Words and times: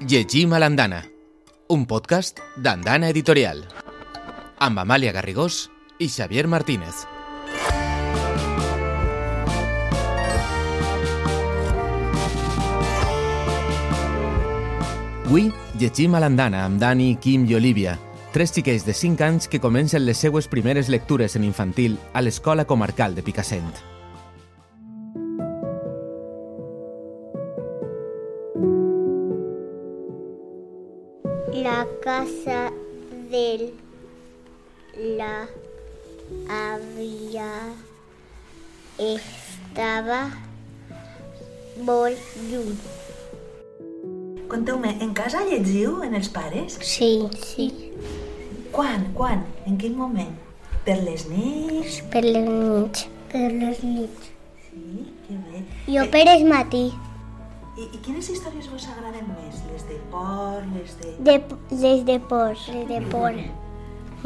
Llegim 0.00 0.52
a 0.52 0.58
l'Andana, 0.58 1.04
un 1.70 1.86
podcast 1.86 2.40
d'Andana 2.58 3.08
Editorial, 3.14 3.62
amb 4.58 4.82
Amàlia 4.82 5.12
Garrigós 5.14 5.70
i 6.00 6.08
Xavier 6.08 6.48
Martínez. 6.48 7.06
Avui 15.34 15.50
llegim 15.78 16.14
a 16.14 16.20
l'Andana 16.22 16.60
amb 16.62 16.78
Dani, 16.78 17.16
Kim 17.18 17.46
i 17.50 17.54
Olivia, 17.54 17.98
tres 18.34 18.50
xiquets 18.50 18.82
de 18.82 18.92
5 18.98 19.22
anys 19.22 19.46
que 19.46 19.60
comencen 19.62 20.02
les 20.02 20.18
seues 20.18 20.48
primeres 20.50 20.88
lectures 20.90 21.36
en 21.38 21.44
infantil 21.46 22.00
a 22.12 22.20
l'Escola 22.20 22.64
Comarcal 22.66 23.14
de 23.14 23.22
Picassent. 23.22 23.78
La 31.54 31.86
casa 32.02 32.72
de 33.30 33.70
la 35.14 35.46
àvia 36.50 37.52
estava 38.98 40.20
molt 41.86 42.18
lluny. 42.50 42.74
Conteu-me, 44.50 44.90
en 44.98 45.14
casa 45.14 45.46
llegiu 45.46 46.02
en 46.02 46.18
els 46.18 46.34
pares? 46.34 46.82
Sí, 46.82 47.14
sí. 47.38 47.70
Quan? 48.74 49.06
Quan? 49.14 49.44
En 49.66 49.76
quin 49.78 49.94
moment? 49.96 50.34
Per 50.84 50.96
les 51.06 51.24
nits? 51.30 52.00
Per 52.12 52.22
les 52.26 52.44
nits. 52.48 53.06
Per 53.32 53.46
les 53.52 53.82
nits. 53.86 54.30
Sí, 54.66 55.04
que 55.26 55.36
bé. 55.46 55.62
Jo 55.86 56.02
Eh, 56.04 56.10
per 56.10 56.24
el 56.34 56.44
matí. 56.50 56.84
I, 57.78 57.86
I 57.90 57.98
quines 58.04 58.28
històries 58.30 58.68
vos 58.70 58.86
agraden 58.90 59.26
més? 59.34 59.62
Les 59.70 59.86
de 59.88 59.98
por, 60.10 60.62
les 60.74 60.92
de... 61.00 61.14
De, 61.28 61.36
les 61.82 62.04
de 62.06 62.18
por. 62.20 62.54
Les 62.74 62.86
de 62.90 63.00
por. 63.14 63.38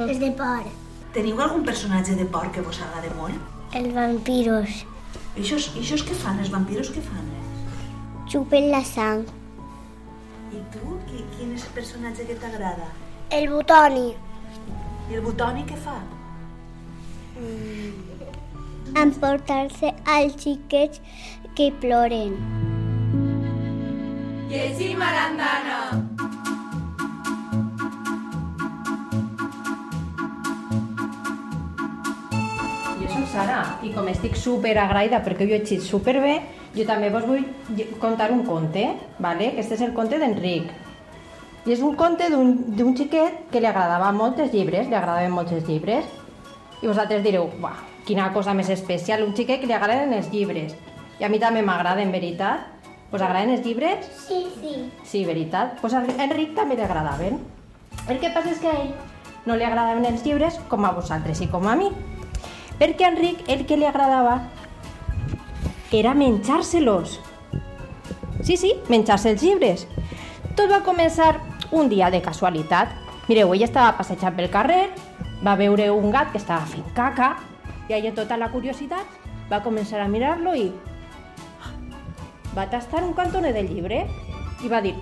Les 0.00 0.20
de 0.20 0.30
por. 0.40 0.66
Teniu 1.14 1.40
algun 1.40 1.64
personatge 1.64 2.14
de 2.16 2.26
por 2.28 2.50
que 2.52 2.60
vos 2.64 2.80
agrada 2.84 3.12
molt? 3.16 3.36
Els 3.78 3.94
vampiros. 3.94 4.82
I 5.36 5.40
això, 5.44 5.56
i 5.76 5.80
això 5.84 5.96
què 6.08 6.16
fan? 6.16 6.40
Els 6.42 6.50
vampiros 6.52 6.90
què 6.92 7.04
fan? 7.04 7.24
Xupen 8.28 8.68
la 8.72 8.82
sang. 8.84 9.24
I 10.52 10.60
tu? 10.72 10.96
Qui, 11.08 11.22
quin 11.36 11.54
és 11.56 11.64
el 11.64 11.72
personatge 11.76 12.26
que 12.28 12.36
t'agrada? 12.42 12.88
El 13.30 13.48
botoni. 13.52 14.10
I 15.08 15.16
el 15.16 15.22
Butoni 15.24 15.62
què 15.64 15.76
fa? 15.80 15.94
Emportar-se 19.00 19.92
als 20.04 20.34
xiquets 20.42 21.00
que 21.56 21.70
ploren. 21.80 22.34
Jo 32.98 33.08
soc 33.08 33.24
Sara 33.32 33.62
i 33.80 33.94
com 33.94 34.10
estic 34.12 34.36
super 34.36 34.74
agraïda 34.82 35.22
perquè 35.24 35.46
ho 35.46 35.48
he 35.48 35.62
llegit 35.62 35.84
super 35.86 36.18
bé, 36.20 36.36
jo 36.76 36.84
també 36.84 37.08
vos 37.16 37.24
vull 37.24 37.48
contar 38.04 38.28
un 38.36 38.44
conte, 38.44 38.84
¿vale? 39.18 39.54
Aquest 39.54 39.72
és 39.78 39.86
el 39.88 39.96
conte 39.96 40.20
d'Enric. 40.20 40.68
I 41.66 41.74
és 41.74 41.82
un 41.84 41.96
conte 41.98 42.28
d'un 42.30 42.94
xiquet 42.96 43.48
que 43.52 43.60
li 43.60 43.68
agradava 43.68 44.12
molt 44.16 44.38
els 44.40 44.54
llibres, 44.54 44.88
li 44.88 44.96
agradaven 44.96 45.34
molts 45.34 45.52
els 45.52 45.66
llibres. 45.68 46.06
I 46.80 46.86
vosaltres 46.86 47.24
direu, 47.24 47.48
uah, 47.60 47.76
quina 48.06 48.30
cosa 48.32 48.54
més 48.54 48.70
especial, 48.72 49.24
un 49.26 49.34
xiquet 49.36 49.60
que 49.60 49.68
li 49.68 49.76
agraden 49.76 50.14
els 50.16 50.30
llibres. 50.32 50.76
I 51.18 51.26
a 51.26 51.28
mi 51.28 51.40
també 51.42 51.64
m'agraden, 51.66 52.12
veritat? 52.14 52.78
Us 53.10 53.22
agraden 53.24 53.56
els 53.56 53.64
llibres? 53.66 54.06
Sí, 54.26 54.46
sí. 54.60 54.74
Sí, 55.04 55.24
veritat. 55.24 55.78
Pues 55.80 55.94
a 55.96 56.04
Enric 56.04 56.54
també 56.56 56.76
li 56.76 56.84
agradaven. 56.84 57.40
El 58.08 58.20
que 58.20 58.30
passa 58.32 58.52
és 58.52 58.60
que 58.62 58.68
a 58.68 58.76
ell 58.84 58.92
no 59.48 59.56
li 59.56 59.64
agradaven 59.64 60.04
els 60.08 60.24
llibres 60.24 60.60
com 60.68 60.84
a 60.84 60.92
vosaltres 60.96 61.40
i 61.40 61.48
com 61.48 61.66
a 61.66 61.74
mi. 61.76 61.88
Perquè 62.78 63.06
a 63.06 63.12
Enric 63.12 63.48
el 63.48 63.64
que 63.66 63.76
li 63.80 63.88
agradava 63.88 64.42
era 65.90 66.12
menjar-se-los. 66.14 67.18
Sí, 68.44 68.56
sí, 68.56 68.74
menjar-se 68.92 69.32
els 69.32 69.42
llibres. 69.42 69.86
Tot 70.54 70.68
va 70.70 70.84
començar 70.84 71.32
un 71.72 71.88
dia 71.88 72.10
de 72.10 72.22
casualitat. 72.22 72.94
Mireu, 73.28 73.52
ell 73.54 73.66
estava 73.66 73.96
passejant 73.98 74.36
pel 74.36 74.50
carrer, 74.52 74.88
va 75.44 75.56
veure 75.56 75.90
un 75.92 76.10
gat 76.10 76.32
que 76.32 76.40
estava 76.40 76.66
fent 76.66 76.86
caca, 76.96 77.34
i 77.88 77.96
ella 77.96 78.12
tota 78.16 78.36
la 78.36 78.50
curiositat 78.52 79.18
va 79.48 79.62
començar 79.64 80.00
a 80.04 80.08
mirar-lo 80.08 80.52
i 80.56 80.68
va 82.56 82.66
tastar 82.68 83.04
un 83.04 83.14
cantoner 83.16 83.54
del 83.54 83.68
llibre 83.70 84.02
i 84.64 84.68
va 84.68 84.80
dir, 84.84 84.94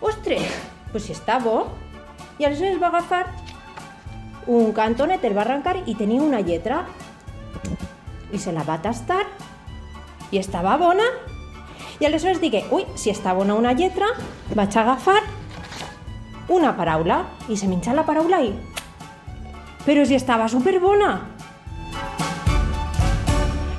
ostres, 0.00 0.46
pues 0.92 1.06
si 1.06 1.14
està 1.14 1.38
bo. 1.42 1.70
I 2.40 2.46
aleshores 2.46 2.80
va 2.80 2.88
agafar 2.88 3.24
un 4.50 4.72
cantonet, 4.72 5.24
el 5.24 5.36
va 5.36 5.42
arrencar 5.44 5.76
i 5.86 5.94
tenia 5.94 6.22
una 6.22 6.40
lletra. 6.40 6.84
I 8.32 8.38
se 8.38 8.52
la 8.52 8.64
va 8.64 8.78
tastar 8.82 9.24
i 10.30 10.38
estava 10.38 10.76
bona. 10.78 11.06
I 12.00 12.06
aleshores 12.06 12.40
digué, 12.40 12.64
ui, 12.70 12.86
si 12.96 13.10
està 13.12 13.34
bona 13.36 13.56
una 13.58 13.74
lletra, 13.76 14.08
vaig 14.54 14.76
agafar 14.76 15.20
una 16.50 16.74
paraula 16.76 17.22
i 17.48 17.56
se 17.56 17.68
menja 17.70 17.94
la 17.94 18.04
paraula 18.04 18.42
i... 18.42 18.50
Però 19.86 20.02
si 20.04 20.16
estava 20.18 20.48
superbona! 20.50 21.12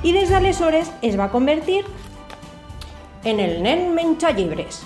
I 0.02 0.10
des 0.16 0.32
d'aleshores 0.32 0.88
es 1.04 1.18
va 1.20 1.30
convertir 1.30 1.84
en 3.24 3.38
el 3.38 3.60
nen 3.62 3.92
menja 3.94 4.32
llibres. 4.34 4.80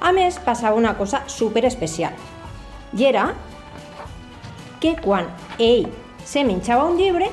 A 0.00 0.10
més, 0.14 0.40
passava 0.42 0.78
una 0.78 0.96
cosa 0.98 1.22
super 1.30 1.64
especial. 1.68 2.16
I 2.96 3.04
era 3.06 3.28
que 4.80 4.96
quan 4.98 5.28
ell 5.58 5.86
se 6.24 6.42
menjava 6.46 6.88
un 6.88 6.96
llibre, 6.98 7.30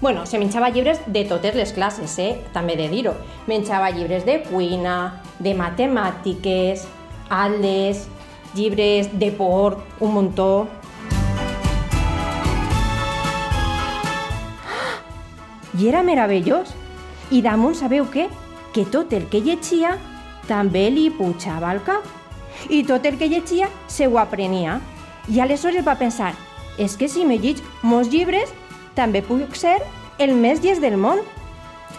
bueno, 0.00 0.26
se 0.26 0.38
menjava 0.38 0.68
llibres 0.68 1.00
de 1.06 1.24
totes 1.24 1.54
les 1.56 1.72
classes, 1.72 2.18
eh? 2.18 2.42
també 2.52 2.76
de 2.76 2.90
dir-ho. 2.92 3.14
Menjava 3.46 3.88
llibres 3.94 4.26
de 4.26 4.42
cuina, 4.44 5.22
de 5.38 5.54
matemàtiques, 5.56 6.84
atles, 7.30 8.08
llibres 8.54 9.18
de 9.18 9.30
por, 9.32 9.78
un 10.00 10.14
muntó. 10.14 10.68
I 15.78 15.88
era 15.88 16.02
meravellós. 16.02 16.74
I 17.30 17.42
damunt 17.42 17.74
sabeu 17.74 18.06
què? 18.12 18.28
Que 18.74 18.84
tot 18.86 19.12
el 19.12 19.26
que 19.30 19.40
llegia 19.42 19.96
també 20.46 20.86
li 20.90 21.08
pujava 21.10 21.70
al 21.72 21.82
cap. 21.82 22.04
I 22.70 22.84
tot 22.86 23.06
el 23.06 23.18
que 23.18 23.28
llegia 23.28 23.68
se 23.88 24.06
ho 24.06 24.18
aprenia. 24.18 24.80
I 25.28 25.40
aleshores 25.40 25.86
va 25.86 25.98
pensar, 25.98 26.34
és 26.78 26.96
que 26.96 27.08
si 27.08 27.24
me 27.24 27.38
llig 27.38 27.62
molts 27.82 28.12
llibres, 28.12 28.52
també 28.94 29.22
puc 29.22 29.56
ser 29.56 29.80
el 30.18 30.34
més 30.38 30.62
llest 30.62 30.84
del 30.84 30.96
món. 31.00 31.22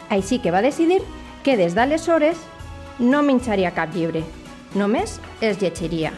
Així 0.09 0.39
que 0.39 0.53
va 0.53 0.63
decidir 0.63 1.01
que 1.43 1.57
des 1.57 1.75
d'aleshores 1.75 2.39
no 2.99 3.23
menjaria 3.25 3.73
cap 3.75 3.91
llibre, 3.95 4.23
només 4.75 5.19
els 5.41 5.59
llegiria. 5.59 6.13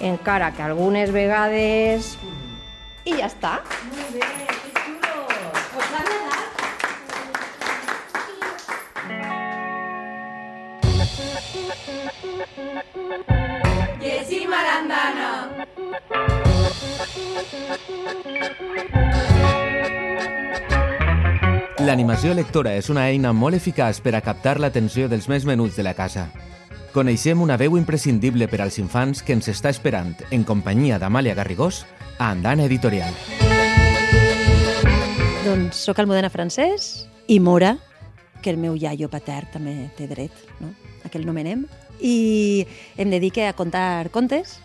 Encara 0.00 0.52
que 0.52 0.62
algunes 0.62 1.12
vegades... 1.12 2.16
I 3.06 3.14
ja 3.20 3.28
està. 3.30 3.60
Molt 3.92 4.16
bé, 4.16 4.26
que 4.50 4.70
xulos! 4.74 5.60
Us 5.78 5.92
ha 5.94 6.00
agradat? 6.02 6.36
L'animació 21.86 22.32
lectora 22.34 22.72
és 22.74 22.88
una 22.90 23.04
eina 23.06 23.30
molt 23.30 23.54
eficaç 23.54 24.00
per 24.02 24.16
a 24.18 24.20
captar 24.24 24.56
l'atenció 24.58 25.06
dels 25.06 25.28
més 25.30 25.46
menuts 25.46 25.78
de 25.78 25.84
la 25.86 25.94
casa. 25.94 26.26
Coneixem 26.96 27.42
una 27.44 27.58
veu 27.60 27.74
imprescindible 27.76 28.46
per 28.48 28.62
als 28.64 28.78
infants 28.80 29.18
que 29.20 29.34
ens 29.36 29.50
està 29.52 29.68
esperant, 29.68 30.14
en 30.32 30.46
companyia 30.48 30.96
d'Amàlia 30.96 31.34
Garrigós, 31.36 31.82
a 32.16 32.30
Andana 32.32 32.64
Editorial. 32.64 33.12
Doncs 35.44 35.82
sóc 35.84 36.00
almudena 36.00 36.30
francès 36.32 37.04
i 37.28 37.36
mora, 37.36 37.74
que 38.40 38.48
el 38.48 38.56
meu 38.56 38.80
iaio 38.80 39.10
patern 39.12 39.52
també 39.52 39.76
té 39.98 40.08
dret, 40.08 40.40
no? 40.56 40.72
a 41.04 41.12
que 41.12 41.20
el 41.20 41.28
nomenem. 41.28 41.66
I 42.00 42.64
em 42.96 43.12
dedique 43.12 43.44
a 43.44 43.52
contar 43.52 44.08
contes, 44.08 44.56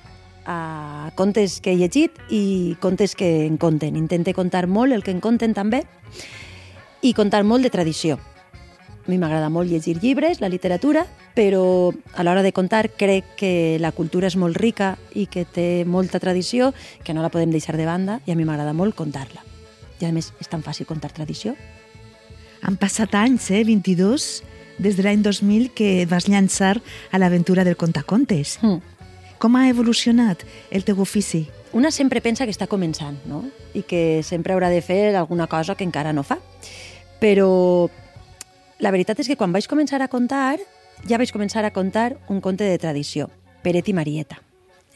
a 0.48 1.12
contes 1.20 1.60
que 1.60 1.76
he 1.76 1.82
llegit 1.84 2.16
i 2.32 2.78
contes 2.80 3.20
que 3.20 3.44
en 3.44 3.60
conten. 3.60 4.00
Intente 4.00 4.32
contar 4.32 4.70
molt 4.72 4.96
el 4.96 5.04
que 5.04 5.12
en 5.12 5.20
conten 5.20 5.52
també 5.52 5.84
i 7.04 7.12
contar 7.12 7.44
molt 7.44 7.68
de 7.68 7.76
tradició. 7.76 8.22
A 9.02 9.10
mi 9.10 9.18
m'agrada 9.18 9.50
molt 9.50 9.72
llegir 9.72 9.98
llibres, 10.02 10.42
la 10.42 10.50
literatura, 10.50 11.08
però 11.34 11.92
a 12.14 12.24
l'hora 12.24 12.44
de 12.46 12.54
contar 12.54 12.92
crec 12.94 13.36
que 13.40 13.78
la 13.82 13.92
cultura 13.92 14.30
és 14.30 14.38
molt 14.38 14.58
rica 14.62 14.94
i 15.18 15.26
que 15.26 15.46
té 15.46 15.84
molta 15.90 16.20
tradició, 16.22 16.72
que 17.04 17.16
no 17.18 17.24
la 17.26 17.32
podem 17.34 17.50
deixar 17.50 17.78
de 17.78 17.88
banda 17.90 18.20
i 18.26 18.32
a 18.32 18.38
mi 18.38 18.46
m'agrada 18.46 18.74
molt 18.78 18.96
contar-la. 18.96 19.42
I 20.02 20.06
a 20.06 20.12
més 20.14 20.32
és 20.40 20.50
tan 20.50 20.62
fàcil 20.62 20.86
contar 20.86 21.14
tradició. 21.14 21.56
Han 22.62 22.78
passat 22.78 23.16
anys, 23.18 23.50
eh? 23.50 23.64
22, 23.66 24.44
des 24.78 24.98
de 24.98 25.06
l'any 25.06 25.22
2000 25.26 25.72
que 25.74 26.06
vas 26.10 26.28
llançar 26.30 26.78
a 27.12 27.18
l'aventura 27.18 27.66
del 27.66 27.78
contacontes. 27.78 28.60
Mm. 28.62 28.82
Com 29.42 29.58
ha 29.58 29.68
evolucionat 29.70 30.46
el 30.70 30.86
teu 30.86 31.02
ofici? 31.02 31.48
Una 31.74 31.90
sempre 31.90 32.22
pensa 32.22 32.46
que 32.46 32.54
està 32.54 32.68
començant, 32.70 33.18
no? 33.26 33.46
I 33.74 33.82
que 33.82 34.22
sempre 34.28 34.54
haurà 34.54 34.70
de 34.70 34.82
fer 34.86 35.16
alguna 35.16 35.48
cosa 35.48 35.74
que 35.74 35.88
encara 35.88 36.14
no 36.14 36.22
fa. 36.22 36.38
Però 37.22 37.90
la 38.82 38.90
veritat 38.90 39.20
és 39.22 39.30
que 39.30 39.38
quan 39.38 39.54
vaig 39.54 39.68
començar 39.70 40.02
a 40.02 40.10
contar, 40.10 40.58
ja 41.08 41.20
vaig 41.22 41.32
començar 41.32 41.64
a 41.66 41.72
contar 41.72 42.16
un 42.34 42.42
conte 42.42 42.66
de 42.66 42.80
tradició, 42.82 43.30
Peret 43.62 43.88
i 43.88 43.94
Marieta, 43.94 44.40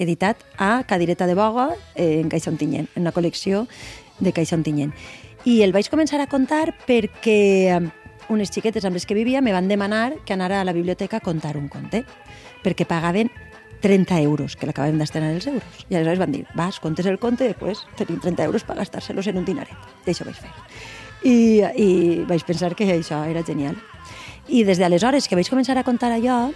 editat 0.02 0.42
a 0.58 0.82
Cadireta 0.90 1.28
de 1.30 1.36
Boga 1.38 1.70
eh, 1.94 2.20
en 2.20 2.32
Caixa 2.34 2.50
Ontinyent, 2.50 2.90
en 2.96 3.06
una 3.06 3.14
col·lecció 3.14 3.68
de 4.20 4.34
Caixa 4.34 4.58
Ontinyent. 4.58 4.96
I 5.46 5.62
el 5.62 5.76
vaig 5.76 5.92
començar 5.94 6.18
a 6.24 6.28
contar 6.28 6.74
perquè 6.88 7.38
eh, 7.78 7.80
unes 8.34 8.50
xiquetes 8.50 8.90
amb 8.90 8.98
les 8.98 9.06
que 9.06 9.18
vivia 9.18 9.46
me 9.46 9.54
van 9.54 9.70
demanar 9.70 10.18
que 10.26 10.34
anara 10.34 10.62
a 10.62 10.66
la 10.66 10.74
biblioteca 10.74 11.22
a 11.22 11.26
contar 11.26 11.54
un 11.56 11.70
conte, 11.70 12.02
perquè 12.66 12.90
pagaven 12.90 13.30
30 13.86 14.18
euros, 14.26 14.56
que 14.58 14.66
l'acabem 14.66 14.98
d'estrenar 14.98 15.36
els 15.38 15.46
euros. 15.46 15.86
I 15.92 15.94
aleshores 15.94 16.26
van 16.26 16.34
dir, 16.34 16.48
vas, 16.58 16.82
contes 16.82 17.06
el 17.06 17.22
conte, 17.22 17.54
pues, 17.60 17.86
tenim 18.02 18.18
30 18.18 18.50
euros 18.50 18.66
per 18.66 18.82
gastar-se-los 18.82 19.30
en 19.30 19.44
un 19.44 19.46
dinaret. 19.46 19.78
I 20.08 20.10
això 20.10 20.26
vaig 20.26 20.42
fer. 20.42 20.54
I, 21.25 21.66
I 21.66 21.89
vaig 22.30 22.45
pensar 22.45 22.75
que 22.77 22.86
això 22.94 23.24
era 23.25 23.44
genial. 23.44 23.75
I 24.48 24.62
des 24.63 24.77
d'aleshores 24.77 25.27
que 25.27 25.38
vaig 25.38 25.50
començar 25.50 25.77
a 25.80 25.83
contar 25.83 26.12
allò, 26.13 26.51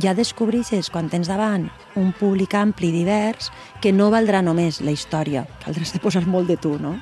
ja 0.00 0.14
descobreixes 0.16 0.88
quan 0.88 1.10
tens 1.12 1.28
davant 1.28 1.66
un 1.98 2.14
públic 2.16 2.54
ampli 2.56 2.88
i 2.88 2.94
divers 2.94 3.50
que 3.82 3.92
no 3.92 4.08
valdrà 4.12 4.40
només 4.40 4.80
la 4.80 4.94
història, 4.94 5.44
caldràs 5.64 5.92
de 5.92 6.00
posar 6.00 6.24
molt 6.26 6.48
de 6.48 6.56
tu, 6.56 6.78
no? 6.80 6.96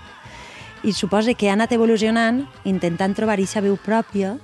I 0.83 0.95
suposa 0.95 1.35
que 1.35 1.51
ha 1.51 1.55
anat 1.55 1.75
evolucionant 1.75 2.45
intentant 2.65 3.15
trobar 3.15 3.39
aquesta 3.39 3.63
veu 3.63 3.77
pròpia 3.79 4.37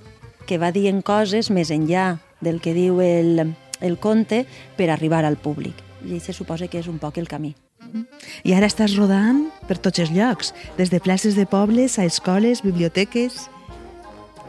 que 0.47 0.59
va 0.59 0.71
dient 0.75 1.03
coses 1.03 1.51
més 1.51 1.71
enllà 1.75 2.19
del 2.45 2.61
que 2.61 2.75
diu 2.77 3.01
el, 3.01 3.55
el 3.81 3.99
conte 3.99 4.45
per 4.77 4.91
arribar 4.91 5.25
al 5.25 5.39
públic. 5.39 5.79
I 6.05 6.19
això 6.19 6.35
suposa 6.37 6.69
que 6.69 6.83
és 6.83 6.91
un 6.91 6.99
poc 7.03 7.19
el 7.19 7.31
camí. 7.31 7.55
I 8.45 8.55
ara 8.55 8.69
estàs 8.71 8.97
rodant 8.99 9.47
per 9.69 9.79
tots 9.79 10.03
els 10.03 10.13
llocs, 10.15 10.53
des 10.79 10.91
de 10.91 11.01
places 11.01 11.37
de 11.39 11.47
pobles 11.47 11.99
a 11.99 12.07
escoles, 12.09 12.65
biblioteques... 12.65 13.49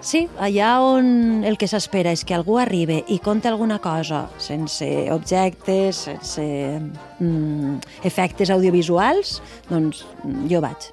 Sí, 0.06 0.28
allà 0.38 0.76
on 0.86 1.42
el 1.50 1.56
que 1.58 1.66
s'espera 1.66 2.12
és 2.14 2.22
que 2.28 2.36
algú 2.36 2.60
arribi 2.62 3.00
i 3.10 3.16
conti 3.26 3.50
alguna 3.50 3.80
cosa 3.82 4.28
sense 4.38 4.86
objectes, 5.10 6.04
sense 6.06 6.44
mm, 6.46 7.80
efectes 8.06 8.52
audiovisuals, 8.54 9.40
doncs 9.72 10.04
mm, 10.22 10.46
jo 10.52 10.62
vaig. 10.62 10.92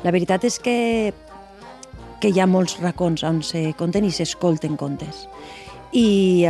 La 0.00 0.14
veritat 0.16 0.46
és 0.48 0.56
que, 0.64 0.78
que 2.24 2.32
hi 2.32 2.40
ha 2.40 2.48
molts 2.48 2.78
racons 2.80 3.26
on 3.28 3.42
se 3.44 3.66
conten 3.76 4.08
i 4.08 4.14
s'escolten 4.16 4.80
contes. 4.80 5.26
I, 5.92 6.48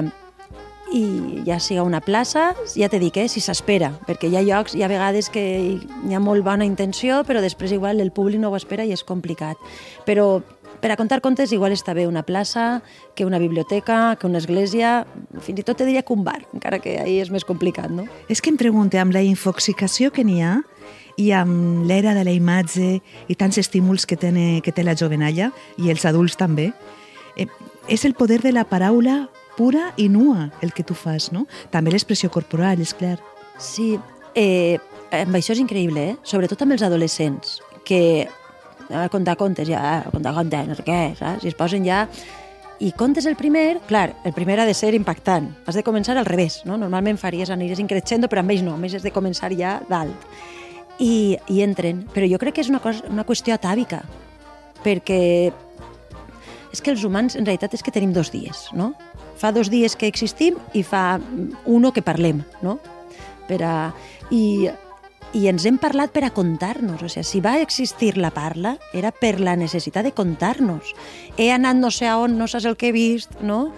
i 0.92 1.42
ja 1.46 1.58
siga 1.60 1.82
una 1.82 2.00
plaça, 2.04 2.52
ja 2.76 2.88
t'he 2.88 3.00
dit, 3.02 3.16
eh, 3.16 3.28
si 3.28 3.40
s'espera, 3.40 3.92
perquè 4.06 4.28
hi 4.28 4.36
ha 4.36 4.42
llocs, 4.44 4.74
hi 4.74 4.82
ha 4.84 4.90
vegades 4.90 5.30
que 5.32 5.44
hi 5.78 6.14
ha 6.14 6.20
molt 6.20 6.44
bona 6.44 6.66
intenció, 6.66 7.22
però 7.24 7.40
després 7.40 7.72
igual 7.72 8.00
el 8.00 8.12
públic 8.12 8.40
no 8.40 8.50
ho 8.50 8.56
espera 8.56 8.84
i 8.84 8.92
és 8.92 9.04
complicat. 9.04 9.56
Però 10.06 10.42
per 10.84 10.90
a 10.92 10.98
contar 11.00 11.22
contes 11.24 11.52
igual 11.56 11.72
està 11.72 11.94
bé 11.96 12.06
una 12.06 12.22
plaça, 12.28 12.82
que 13.16 13.24
una 13.24 13.38
biblioteca, 13.38 14.16
que 14.20 14.26
una 14.26 14.36
església, 14.36 15.06
fins 15.40 15.62
i 15.62 15.64
tot 15.64 15.78
te 15.80 15.86
diria 15.88 16.02
que 16.04 16.12
un 16.12 16.24
bar, 16.26 16.42
encara 16.52 16.78
que 16.78 16.98
ahir 17.00 17.22
és 17.22 17.30
més 17.32 17.46
complicat, 17.48 17.88
no? 17.88 18.04
És 18.28 18.42
que 18.44 18.52
em 18.52 18.58
pregunte, 18.60 19.00
amb 19.00 19.14
la 19.16 19.22
infoxicació 19.24 20.12
que 20.12 20.26
n'hi 20.28 20.42
ha 20.44 20.58
i 21.16 21.30
amb 21.32 21.86
l'era 21.88 22.12
de 22.12 22.26
la 22.26 22.34
imatge 22.36 22.98
i 23.00 23.36
tants 23.38 23.56
estímuls 23.62 24.04
que, 24.04 24.18
tene, 24.20 24.60
que 24.60 24.74
té 24.76 24.84
la 24.84 24.96
jovenalla 24.98 25.52
i 25.80 25.88
els 25.88 26.04
adults 26.04 26.36
també, 26.36 26.72
eh, 27.36 27.48
és 27.88 28.04
el 28.04 28.12
poder 28.12 28.42
de 28.42 28.52
la 28.52 28.66
paraula 28.68 29.30
pura 29.56 29.92
i 29.96 30.08
nua 30.08 30.48
el 30.62 30.72
que 30.74 30.84
tu 30.86 30.96
fas, 30.98 31.30
no? 31.32 31.46
També 31.72 31.92
l'expressió 31.94 32.30
corporal, 32.30 32.80
és 32.82 32.94
clar. 32.96 33.18
Sí, 33.58 33.94
eh, 34.34 34.78
amb 35.22 35.36
això 35.38 35.54
és 35.54 35.62
increïble, 35.62 36.08
eh? 36.10 36.16
sobretot 36.26 36.62
amb 36.64 36.74
els 36.76 36.82
adolescents, 36.82 37.60
que 37.86 38.28
a 38.90 39.08
contar 39.08 39.36
contes 39.36 39.68
ja, 39.68 40.00
a 40.00 40.10
contar 40.12 40.34
contes, 40.36 40.66
no 40.68 40.76
sé 40.76 40.84
què, 40.86 41.02
saps? 41.18 41.44
I 41.44 41.52
es 41.52 41.58
posen 41.58 41.86
ja... 41.86 42.06
I 42.82 42.90
contes 42.98 43.24
el 43.30 43.36
primer, 43.38 43.78
clar, 43.86 44.16
el 44.26 44.32
primer 44.34 44.58
ha 44.58 44.64
de 44.66 44.74
ser 44.74 44.90
impactant. 44.98 45.46
Has 45.64 45.76
de 45.78 45.84
començar 45.86 46.16
al 46.18 46.26
revés, 46.26 46.58
no? 46.66 46.74
Normalment 46.76 47.20
faries, 47.22 47.52
anires 47.54 47.78
increixendo, 47.78 48.26
però 48.28 48.42
amb 48.42 48.50
ells 48.50 48.64
no, 48.66 48.74
amb 48.74 48.84
ells 48.84 48.96
has 48.98 49.06
de 49.06 49.12
començar 49.14 49.52
ja 49.54 49.76
dalt. 49.88 50.26
I, 50.98 51.38
i 51.54 51.62
entren. 51.62 52.02
Però 52.12 52.26
jo 52.28 52.40
crec 52.42 52.58
que 52.58 52.64
és 52.66 52.72
una, 52.72 52.82
cosa, 52.82 53.06
una 53.14 53.24
qüestió 53.24 53.54
atàvica, 53.54 54.02
perquè 54.82 55.22
és 56.74 56.82
que 56.82 56.90
els 56.90 57.06
humans 57.06 57.38
en 57.38 57.46
realitat 57.46 57.78
és 57.78 57.86
que 57.86 57.94
tenim 57.94 58.12
dos 58.12 58.32
dies, 58.34 58.66
no? 58.74 58.90
Fa 59.36 59.52
dos 59.52 59.70
dies 59.70 59.96
que 59.96 60.08
existim 60.10 60.58
i 60.72 60.84
fa 60.86 61.20
uno 61.64 61.92
que 61.92 62.04
parlem, 62.04 62.44
no? 62.62 62.78
Per 63.48 63.60
a... 63.64 63.76
I, 64.30 64.70
i 65.34 65.48
ens 65.50 65.64
hem 65.66 65.80
parlat 65.82 66.12
per 66.14 66.22
a 66.28 66.30
contar-nos. 66.30 67.02
O 67.02 67.08
sigui, 67.10 67.26
si 67.26 67.40
va 67.42 67.58
existir 67.60 68.14
la 68.22 68.30
parla, 68.30 68.76
era 68.94 69.10
per 69.10 69.40
la 69.42 69.56
necessitat 69.58 70.06
de 70.06 70.14
contar-nos. 70.14 70.94
He 71.36 71.50
anat 71.50 71.76
no 71.80 71.90
sé 71.90 72.06
a 72.06 72.16
on, 72.22 72.38
no 72.38 72.46
saps 72.46 72.68
el 72.70 72.78
que 72.78 72.92
he 72.92 72.94
vist, 72.94 73.34
no? 73.42 73.72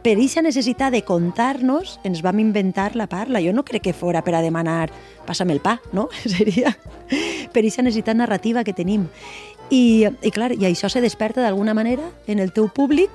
Per 0.00 0.14
aquesta 0.16 0.40
necessitat 0.40 0.94
de 0.96 1.02
contar-nos, 1.04 1.98
ens 2.08 2.22
vam 2.24 2.40
inventar 2.40 2.94
la 2.96 3.10
parla. 3.12 3.42
Jo 3.44 3.52
no 3.52 3.66
crec 3.68 3.90
que 3.90 3.96
fora 3.96 4.24
per 4.24 4.32
a 4.38 4.40
demanar 4.40 4.88
passa'm 5.28 5.52
el 5.52 5.60
pa, 5.60 5.76
no? 5.92 6.08
Seria 6.24 6.72
per 7.52 7.60
aquesta 7.60 7.84
necessitat 7.84 8.16
narrativa 8.16 8.64
que 8.64 8.72
tenim. 8.76 9.04
I, 9.70 10.08
i 10.08 10.32
clar, 10.34 10.54
i 10.56 10.64
això 10.66 10.88
se 10.90 11.02
desperta 11.04 11.44
d'alguna 11.44 11.76
manera 11.76 12.08
en 12.26 12.40
el 12.40 12.54
teu 12.56 12.70
públic 12.72 13.10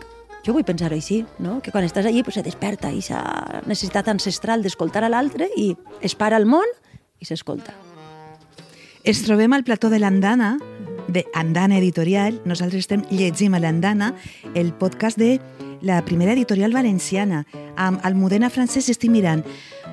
jo 0.45 0.53
vull 0.53 0.65
pensar 0.65 0.92
així, 0.94 1.24
no? 1.42 1.57
que 1.63 1.74
quan 1.74 1.86
estàs 1.88 2.06
allí 2.06 2.21
pues, 2.24 2.38
se 2.38 2.45
desperta 2.45 2.92
aquesta 2.92 3.63
necessitat 3.65 4.12
ancestral 4.13 4.62
d'escoltar 4.62 5.03
a 5.06 5.09
l'altre 5.09 5.50
i 5.57 5.71
es 6.06 6.15
para 6.15 6.38
el 6.38 6.45
món 6.45 6.69
i 7.19 7.25
s'escolta. 7.25 7.74
Ens 9.06 9.21
trobem 9.25 9.53
al 9.53 9.65
plató 9.65 9.89
de 9.89 10.00
l'Andana, 10.01 10.56
de 11.07 11.25
Andana 11.33 11.77
Editorial. 11.77 12.39
Nosaltres 12.45 12.86
estem 12.86 13.03
llegim 13.12 13.53
a 13.53 13.62
l'Andana 13.62 14.13
el 14.53 14.74
podcast 14.74 15.18
de 15.21 15.39
la 15.81 16.04
primera 16.06 16.33
editorial 16.33 16.72
valenciana. 16.72 17.45
Amb 17.75 18.00
Almudena 18.04 18.50
Francesc 18.50 18.94
estic 18.94 19.12
mirant 19.12 19.44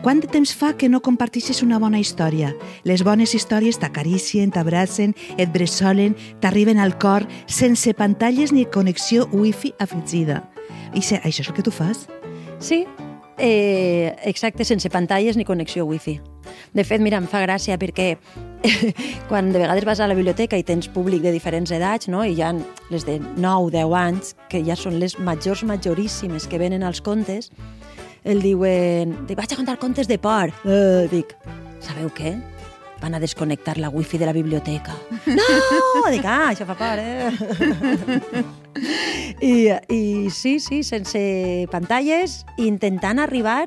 quant 0.03 0.19
de 0.19 0.27
temps 0.27 0.51
fa 0.59 0.73
que 0.75 0.89
no 0.91 0.99
compartixes 0.99 1.63
una 1.63 1.79
bona 1.79 2.01
història? 2.03 2.49
Les 2.83 3.05
bones 3.07 3.37
històries 3.37 3.79
t'acaricien, 3.79 4.51
t'abracen, 4.51 5.15
et 5.39 5.53
bressolen, 5.55 6.17
t'arriben 6.43 6.81
al 6.83 6.97
cor, 6.99 7.23
sense 7.47 7.95
pantalles 7.95 8.51
ni 8.51 8.67
connexió 8.67 9.29
wifi 9.31 9.71
afegida. 9.79 10.43
I 10.93 10.99
això 10.99 11.21
és 11.23 11.39
el 11.47 11.55
que 11.55 11.63
tu 11.63 11.71
fas? 11.71 12.09
Sí, 12.59 12.83
eh, 13.39 14.17
exacte, 14.25 14.65
sense 14.65 14.91
pantalles 14.91 15.37
ni 15.37 15.45
connexió 15.45 15.87
wifi. 15.87 16.19
De 16.75 16.83
fet, 16.85 17.01
mira, 17.01 17.23
em 17.23 17.31
fa 17.31 17.45
gràcia 17.47 17.79
perquè 17.79 18.17
quan 19.29 19.53
de 19.53 19.59
vegades 19.59 19.85
vas 19.85 20.01
a 20.01 20.09
la 20.09 20.15
biblioteca 20.15 20.59
i 20.59 20.65
tens 20.67 20.89
públic 20.93 21.23
de 21.23 21.33
diferents 21.35 21.71
edats, 21.75 22.09
no? 22.09 22.25
i 22.25 22.37
hi 22.37 22.43
ha 22.43 22.53
les 22.93 23.07
de 23.09 23.19
9, 23.19 23.71
10 23.75 23.97
anys, 23.99 24.35
que 24.51 24.63
ja 24.67 24.77
són 24.79 24.99
les 25.03 25.19
majors 25.19 25.65
majoríssimes 25.67 26.47
que 26.47 26.61
venen 26.63 26.83
als 26.87 27.03
contes, 27.03 27.51
el 28.25 28.43
diuen, 28.43 29.17
dic, 29.27 29.37
vaig 29.39 29.53
a 29.53 29.59
contar 29.59 29.79
contes 29.83 30.09
de 30.09 30.19
por. 30.23 30.53
Uh, 30.63 31.09
dic, 31.11 31.35
sabeu 31.83 32.11
què? 32.15 32.37
Van 33.03 33.17
a 33.19 33.21
desconnectar 33.23 33.81
la 33.83 33.91
wifi 33.91 34.19
de 34.19 34.29
la 34.29 34.35
biblioteca. 34.37 34.95
No! 35.27 36.11
Dic, 36.11 36.25
ah, 36.27 36.53
això 36.53 36.67
fa 36.69 36.77
por, 36.79 36.99
eh? 37.03 37.31
I, 39.43 39.55
I 39.91 40.31
sí, 40.31 40.59
sí, 40.63 40.83
sense 40.87 41.21
pantalles, 41.73 42.43
intentant 42.63 43.19
arribar 43.23 43.67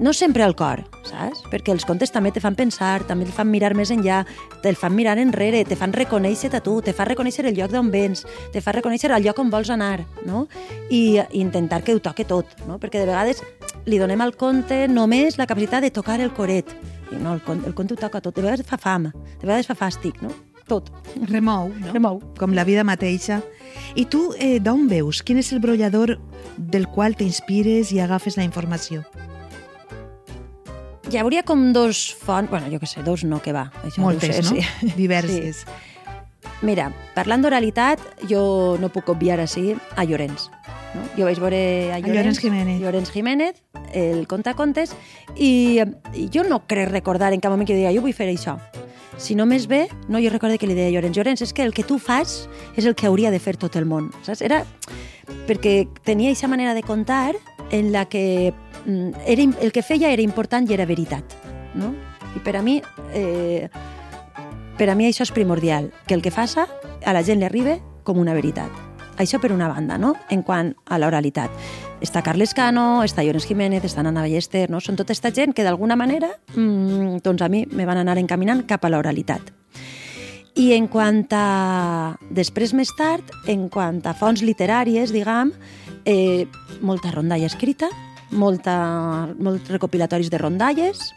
no 0.00 0.14
sempre 0.16 0.42
al 0.42 0.56
cor, 0.56 0.80
saps? 1.04 1.42
Perquè 1.52 1.74
els 1.74 1.84
contes 1.84 2.10
també 2.10 2.32
te 2.32 2.40
fan 2.40 2.56
pensar, 2.56 3.02
també 3.06 3.26
te 3.28 3.34
fan 3.36 3.50
mirar 3.52 3.74
més 3.76 3.92
enllà, 3.92 4.22
te 4.64 4.72
fan 4.74 4.94
mirar 4.96 5.18
enrere, 5.20 5.60
te 5.68 5.76
fan 5.76 5.92
reconèixer 5.92 6.48
a 6.56 6.62
tu, 6.64 6.78
te 6.80 6.94
fa 6.96 7.04
reconèixer 7.04 7.44
el 7.46 7.54
lloc 7.58 7.70
d'on 7.70 7.92
vens, 7.92 8.24
te 8.52 8.64
fa 8.64 8.72
reconèixer 8.72 9.12
el 9.12 9.28
lloc 9.28 9.38
on 9.38 9.52
vols 9.52 9.70
anar, 9.70 10.06
no? 10.24 10.46
I, 10.88 11.20
i 11.20 11.44
intentar 11.44 11.82
que 11.84 11.94
ho 11.94 12.00
toque 12.00 12.24
tot, 12.24 12.56
no? 12.66 12.80
Perquè 12.80 13.04
de 13.04 13.10
vegades 13.12 13.44
li 13.84 14.00
donem 14.00 14.24
al 14.24 14.34
conte 14.40 14.86
només 14.88 15.36
la 15.38 15.46
capacitat 15.46 15.84
de 15.84 15.92
tocar 15.92 16.20
el 16.24 16.32
coret. 16.32 16.72
I 17.12 17.20
no, 17.20 17.34
el, 17.34 17.44
conte, 17.44 17.68
el 17.68 17.76
conte 17.76 17.94
ho 17.94 18.00
toca 18.00 18.22
tot. 18.24 18.34
De 18.34 18.42
vegades 18.42 18.66
fa 18.66 18.80
fam, 18.80 19.10
de 19.12 19.44
vegades 19.44 19.68
fa 19.68 19.76
fàstic, 19.76 20.22
no? 20.24 20.32
Tot. 20.70 20.88
Remou, 21.28 21.68
no? 21.76 21.92
Remou. 21.92 22.20
Com 22.38 22.54
la 22.56 22.64
vida 22.64 22.86
mateixa. 22.86 23.40
I 23.98 24.06
tu, 24.06 24.30
eh, 24.38 24.60
d'on 24.62 24.86
veus? 24.88 25.20
Quin 25.26 25.40
és 25.42 25.50
el 25.52 25.60
brollador 25.60 26.16
del 26.56 26.86
qual 26.88 27.18
t'inspires 27.18 27.90
i 27.92 28.00
agafes 28.00 28.38
la 28.38 28.46
informació? 28.46 29.02
Hi 31.10 31.18
hauria 31.18 31.42
com 31.42 31.72
dos 31.74 32.14
fonts, 32.14 32.50
bueno, 32.52 32.68
jo 32.70 32.78
què 32.78 32.86
sé, 32.86 33.02
dos 33.02 33.24
no, 33.26 33.40
que 33.42 33.50
va. 33.50 33.64
Això 33.82 34.02
Moltes, 34.04 34.44
no? 34.44 34.52
Sé, 34.54 34.60
no? 34.62 34.62
Sí. 34.62 34.92
Diverses. 35.00 35.64
Sí. 35.64 36.50
Mira, 36.62 36.90
parlant 37.16 37.42
d'oralitat, 37.42 38.02
jo 38.30 38.76
no 38.78 38.92
puc 38.94 39.08
obviar 39.10 39.40
així 39.42 39.74
a 39.96 40.04
Llorenç. 40.06 40.46
No? 40.94 41.02
Jo 41.16 41.26
vaig 41.26 41.40
veure 41.42 41.58
a 41.96 41.98
Llorenç, 41.98 42.14
Llorenç 42.14 42.40
Jiménez. 42.44 42.78
Llorenç 42.84 43.10
Jiménez, 43.10 43.58
el 43.96 44.22
contacontes, 44.30 44.94
i, 45.34 45.82
i 46.14 46.28
jo 46.30 46.46
no 46.46 46.62
crec 46.70 46.92
recordar 46.92 47.32
en 47.34 47.42
cap 47.42 47.50
moment 47.50 47.66
que 47.66 47.74
jo 47.74 47.82
deia 47.82 47.94
jo 47.96 48.04
vull 48.06 48.14
fer 48.14 48.30
això. 48.30 48.58
si 49.20 49.34
només 49.36 49.66
ve, 49.68 49.82
no, 50.08 50.18
jo 50.18 50.30
recordo 50.30 50.56
que 50.56 50.66
li 50.66 50.74
deia 50.74 50.88
a 50.88 50.94
Llorenç, 50.94 51.18
Llorenç, 51.18 51.42
és 51.42 51.52
que 51.52 51.62
el 51.66 51.74
que 51.74 51.84
tu 51.84 51.98
fas 51.98 52.48
és 52.76 52.86
el 52.86 52.94
que 52.94 53.06
hauria 53.06 53.30
de 53.30 53.38
fer 53.38 53.56
tot 53.60 53.76
el 53.76 53.84
món, 53.84 54.08
saps? 54.24 54.40
Era 54.40 54.62
perquè 55.46 55.88
tenia 56.06 56.30
aquesta 56.30 56.48
manera 56.48 56.72
de 56.72 56.82
contar 56.82 57.34
en 57.70 57.92
la 57.92 58.06
que 58.08 58.54
era, 59.26 59.42
im- 59.42 59.56
el 59.60 59.72
que 59.72 59.82
feia 59.82 60.10
era 60.12 60.22
important 60.22 60.68
i 60.70 60.74
era 60.74 60.86
veritat, 60.86 61.24
no? 61.74 61.94
I 62.36 62.40
per 62.44 62.56
a 62.56 62.62
mi, 62.62 62.80
eh, 63.12 63.68
per 64.78 64.88
a 64.90 64.94
mi 64.94 65.06
això 65.08 65.22
és 65.26 65.32
primordial, 65.32 65.90
que 66.06 66.14
el 66.14 66.22
que 66.22 66.30
faça 66.30 66.68
a 67.04 67.12
la 67.12 67.22
gent 67.22 67.40
li 67.40 67.44
arribi 67.48 67.80
com 68.04 68.18
una 68.18 68.34
veritat. 68.34 68.70
Això 69.20 69.40
per 69.40 69.52
una 69.52 69.68
banda, 69.68 69.98
no? 69.98 70.14
En 70.30 70.42
quant 70.42 70.74
a 70.86 70.96
l'oralitat. 70.98 71.50
Està 72.00 72.22
Carles 72.24 72.54
Cano, 72.56 73.02
està 73.04 73.20
Llorenç 73.22 73.44
Jiménez, 73.46 73.84
està 73.84 74.02
Nana 74.02 74.22
Ballester, 74.22 74.70
no? 74.70 74.80
Són 74.80 74.96
tota 74.96 75.12
aquesta 75.12 75.30
gent 75.36 75.52
que 75.52 75.64
d'alguna 75.66 75.96
manera 75.96 76.30
mmm, 76.54 77.18
doncs 77.20 77.42
a 77.42 77.48
mi 77.52 77.66
me 77.68 77.84
van 77.84 77.98
anar 78.00 78.16
encaminant 78.16 78.64
cap 78.66 78.84
a 78.84 78.88
l'oralitat. 78.88 79.52
I 80.56 80.72
en 80.72 80.88
quant 80.88 81.26
a... 81.36 82.16
Després, 82.30 82.72
més 82.74 82.88
tard, 82.96 83.22
en 83.46 83.68
quant 83.68 84.00
a 84.08 84.14
fonts 84.16 84.40
literàries, 84.42 85.12
diguem, 85.12 85.52
eh, 86.08 86.46
molta 86.80 87.12
rondalla 87.12 87.46
escrita, 87.46 87.90
molta, 88.30 89.34
molts 89.38 89.68
recopilatoris 89.70 90.30
de 90.30 90.38
rondalles, 90.38 91.10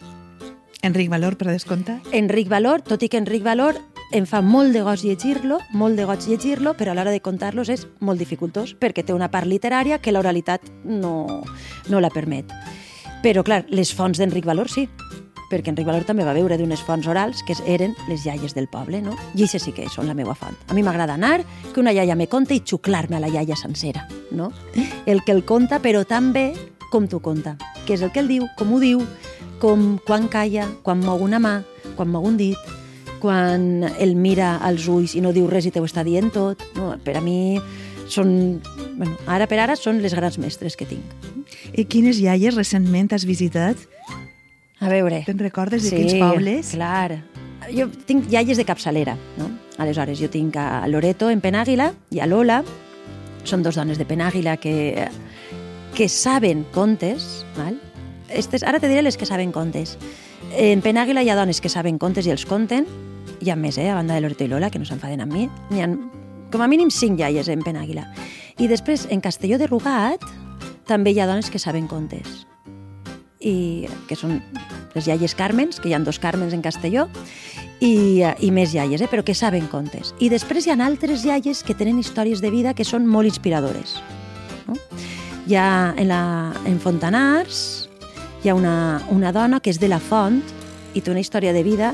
Enric 0.84 1.10
Valor, 1.10 1.38
per 1.38 1.48
descompte. 1.48 2.02
Enric 2.12 2.50
Valor, 2.52 2.82
tot 2.84 3.04
i 3.04 3.08
que 3.08 3.18
Enric 3.18 3.42
Valor 3.46 3.78
em 4.14 4.28
fa 4.28 4.44
molt 4.44 4.76
de 4.76 4.84
goig 4.84 5.06
llegir-lo, 5.08 5.62
molt 5.72 5.96
de 5.98 6.04
goig 6.06 6.28
llegir-lo, 6.28 6.76
però 6.78 6.92
a 6.92 6.98
l'hora 6.98 7.14
de 7.16 7.22
contar-los 7.24 7.72
és 7.72 7.88
molt 8.04 8.20
dificultós, 8.20 8.76
perquè 8.76 9.06
té 9.08 9.16
una 9.16 9.32
part 9.32 9.48
literària 9.48 10.02
que 10.04 10.12
l'oralitat 10.12 10.68
no, 10.84 11.42
no 11.90 12.04
la 12.04 12.12
permet. 12.14 12.52
Però, 13.24 13.46
clar, 13.48 13.64
les 13.72 13.94
fonts 13.96 14.20
d'Enric 14.20 14.44
Valor 14.46 14.68
sí, 14.70 14.90
perquè 15.50 15.72
Enric 15.72 15.88
Valor 15.88 16.04
també 16.04 16.28
va 16.28 16.36
veure 16.36 16.58
d'unes 16.60 16.84
fonts 16.84 17.08
orals 17.08 17.46
que 17.48 17.56
eren 17.70 17.96
les 18.10 18.28
iaies 18.28 18.54
del 18.54 18.68
poble, 18.68 19.00
no? 19.02 19.16
I 19.38 19.48
això 19.48 19.62
sí 19.64 19.72
que 19.72 19.88
són 19.88 20.12
la 20.12 20.18
meva 20.18 20.36
font. 20.36 20.58
A 20.68 20.76
mi 20.76 20.84
m'agrada 20.84 21.16
anar, 21.16 21.46
que 21.72 21.80
una 21.80 21.94
iaia 21.96 22.20
me 22.20 22.28
conta 22.28 22.58
i 22.58 22.60
xuclar-me 22.60 23.18
a 23.18 23.24
la 23.24 23.32
iaia 23.32 23.56
sencera, 23.56 24.04
no? 24.32 24.52
El 25.06 25.24
que 25.24 25.32
el 25.32 25.46
conta, 25.46 25.80
però 25.80 26.04
també 26.04 26.52
com 26.94 27.08
t'ho 27.10 27.18
conta, 27.26 27.56
que 27.88 27.96
és 27.96 28.04
el 28.06 28.12
que 28.14 28.22
el 28.22 28.30
diu, 28.30 28.46
com 28.60 28.76
ho 28.76 28.80
diu, 28.82 29.02
com 29.58 29.96
quan 30.06 30.28
calla, 30.30 30.68
quan 30.86 31.02
mou 31.02 31.24
una 31.26 31.40
mà, 31.42 31.56
quan 31.98 32.12
mou 32.14 32.28
un 32.30 32.38
dit, 32.38 32.60
quan 33.24 33.88
el 33.98 34.14
mira 34.20 34.58
als 34.62 34.86
ulls 34.92 35.16
i 35.18 35.24
no 35.24 35.32
diu 35.34 35.48
res 35.50 35.66
i 35.66 35.72
t'ho 35.74 35.82
està 35.88 36.04
dient 36.06 36.30
tot. 36.36 36.62
No, 36.78 36.92
per 37.02 37.16
a 37.18 37.24
mi 37.24 37.58
són... 38.12 38.60
Bueno, 38.94 39.16
ara 39.26 39.48
per 39.50 39.58
ara 39.64 39.78
són 39.80 40.04
les 40.04 40.14
grans 40.14 40.38
mestres 40.38 40.78
que 40.78 40.86
tinc. 40.86 41.16
I 41.74 41.88
quines 41.90 42.20
iaies 42.22 42.54
recentment 42.54 43.10
has 43.16 43.26
visitat? 43.26 43.80
A 44.84 44.92
veure... 44.92 45.24
Te'n 45.26 45.42
recordes 45.42 45.88
de 45.88 45.96
quins 45.96 46.20
pobles? 46.20 46.76
clar. 46.76 47.24
Jo 47.74 47.88
tinc 48.06 48.28
iaies 48.30 48.60
de 48.60 48.68
capçalera, 48.68 49.16
no? 49.40 49.48
Aleshores, 49.82 50.20
jo 50.20 50.30
tinc 50.30 50.60
a 50.60 50.84
Loreto, 50.92 51.32
en 51.34 51.42
Penàguila, 51.42 51.94
i 52.14 52.22
a 52.22 52.28
Lola. 52.30 52.62
Són 53.48 53.64
dos 53.64 53.80
dones 53.80 53.98
de 53.98 54.06
Penàguila 54.06 54.60
que, 54.62 55.08
que 55.94 56.10
saben 56.10 56.66
contes, 56.74 57.46
val? 57.56 57.80
Estes, 58.30 58.64
ara 58.64 58.80
te 58.80 58.90
diré 58.90 59.04
les 59.04 59.18
que 59.18 59.28
saben 59.30 59.52
contes. 59.52 59.98
En 60.58 60.82
Penàguila 60.82 61.22
hi 61.22 61.30
ha 61.30 61.38
dones 61.38 61.62
que 61.62 61.70
saben 61.70 62.00
contes 62.02 62.26
i 62.26 62.34
els 62.34 62.48
conten, 62.50 62.88
hi 63.40 63.52
ha 63.52 63.56
més, 63.56 63.78
eh, 63.78 63.90
a 63.90 63.96
banda 63.96 64.16
de 64.16 64.22
Loreto 64.22 64.44
i 64.44 64.50
Lola, 64.50 64.72
que 64.74 64.82
no 64.82 64.86
s'enfaden 64.90 65.22
amb 65.22 65.34
mi. 65.34 65.50
N'hi 65.70 65.84
ha 65.84 65.90
com 66.52 66.62
a 66.62 66.68
mínim 66.68 66.90
cinc 66.94 67.20
iaies 67.20 67.50
en 67.50 67.62
Penàguila. 67.62 68.08
I 68.58 68.68
després, 68.68 69.08
en 69.10 69.22
Castelló 69.22 69.58
de 69.58 69.68
Rugat, 69.68 70.22
també 70.90 71.14
hi 71.14 71.20
ha 71.20 71.30
dones 71.30 71.50
que 71.50 71.62
saben 71.62 71.88
contes 71.88 72.46
i 73.44 73.88
que 74.08 74.16
són 74.16 74.38
les 74.94 75.08
iaies 75.08 75.36
Carmens, 75.36 75.80
que 75.82 75.90
hi 75.90 75.94
ha 75.94 76.00
dos 76.00 76.20
Carmens 76.20 76.54
en 76.56 76.62
Castelló, 76.64 77.10
i, 77.84 78.24
i 78.40 78.52
més 78.56 78.74
iaies, 78.74 79.02
eh? 79.02 79.10
però 79.12 79.26
que 79.26 79.36
saben 79.36 79.68
contes. 79.68 80.14
I 80.24 80.30
després 80.32 80.66
hi 80.66 80.72
ha 80.72 80.78
altres 80.86 81.26
iaies 81.28 81.64
que 81.68 81.76
tenen 81.76 82.00
històries 82.00 82.40
de 82.42 82.54
vida 82.54 82.74
que 82.74 82.86
són 82.88 83.06
molt 83.06 83.28
inspiradores. 83.28 83.98
No? 84.70 84.78
Hi 85.46 85.56
ha 85.56 85.94
en, 85.98 86.08
la, 86.08 86.54
en 86.66 86.80
Fontanars, 86.80 87.90
hi 88.44 88.50
ha 88.50 88.56
una, 88.56 89.02
una 89.12 89.34
dona 89.36 89.60
que 89.60 89.74
és 89.74 89.80
de 89.80 89.90
la 89.92 90.00
Font 90.00 90.40
i 90.96 91.02
té 91.02 91.12
una 91.12 91.20
història 91.20 91.52
de 91.52 91.64
vida 91.68 91.92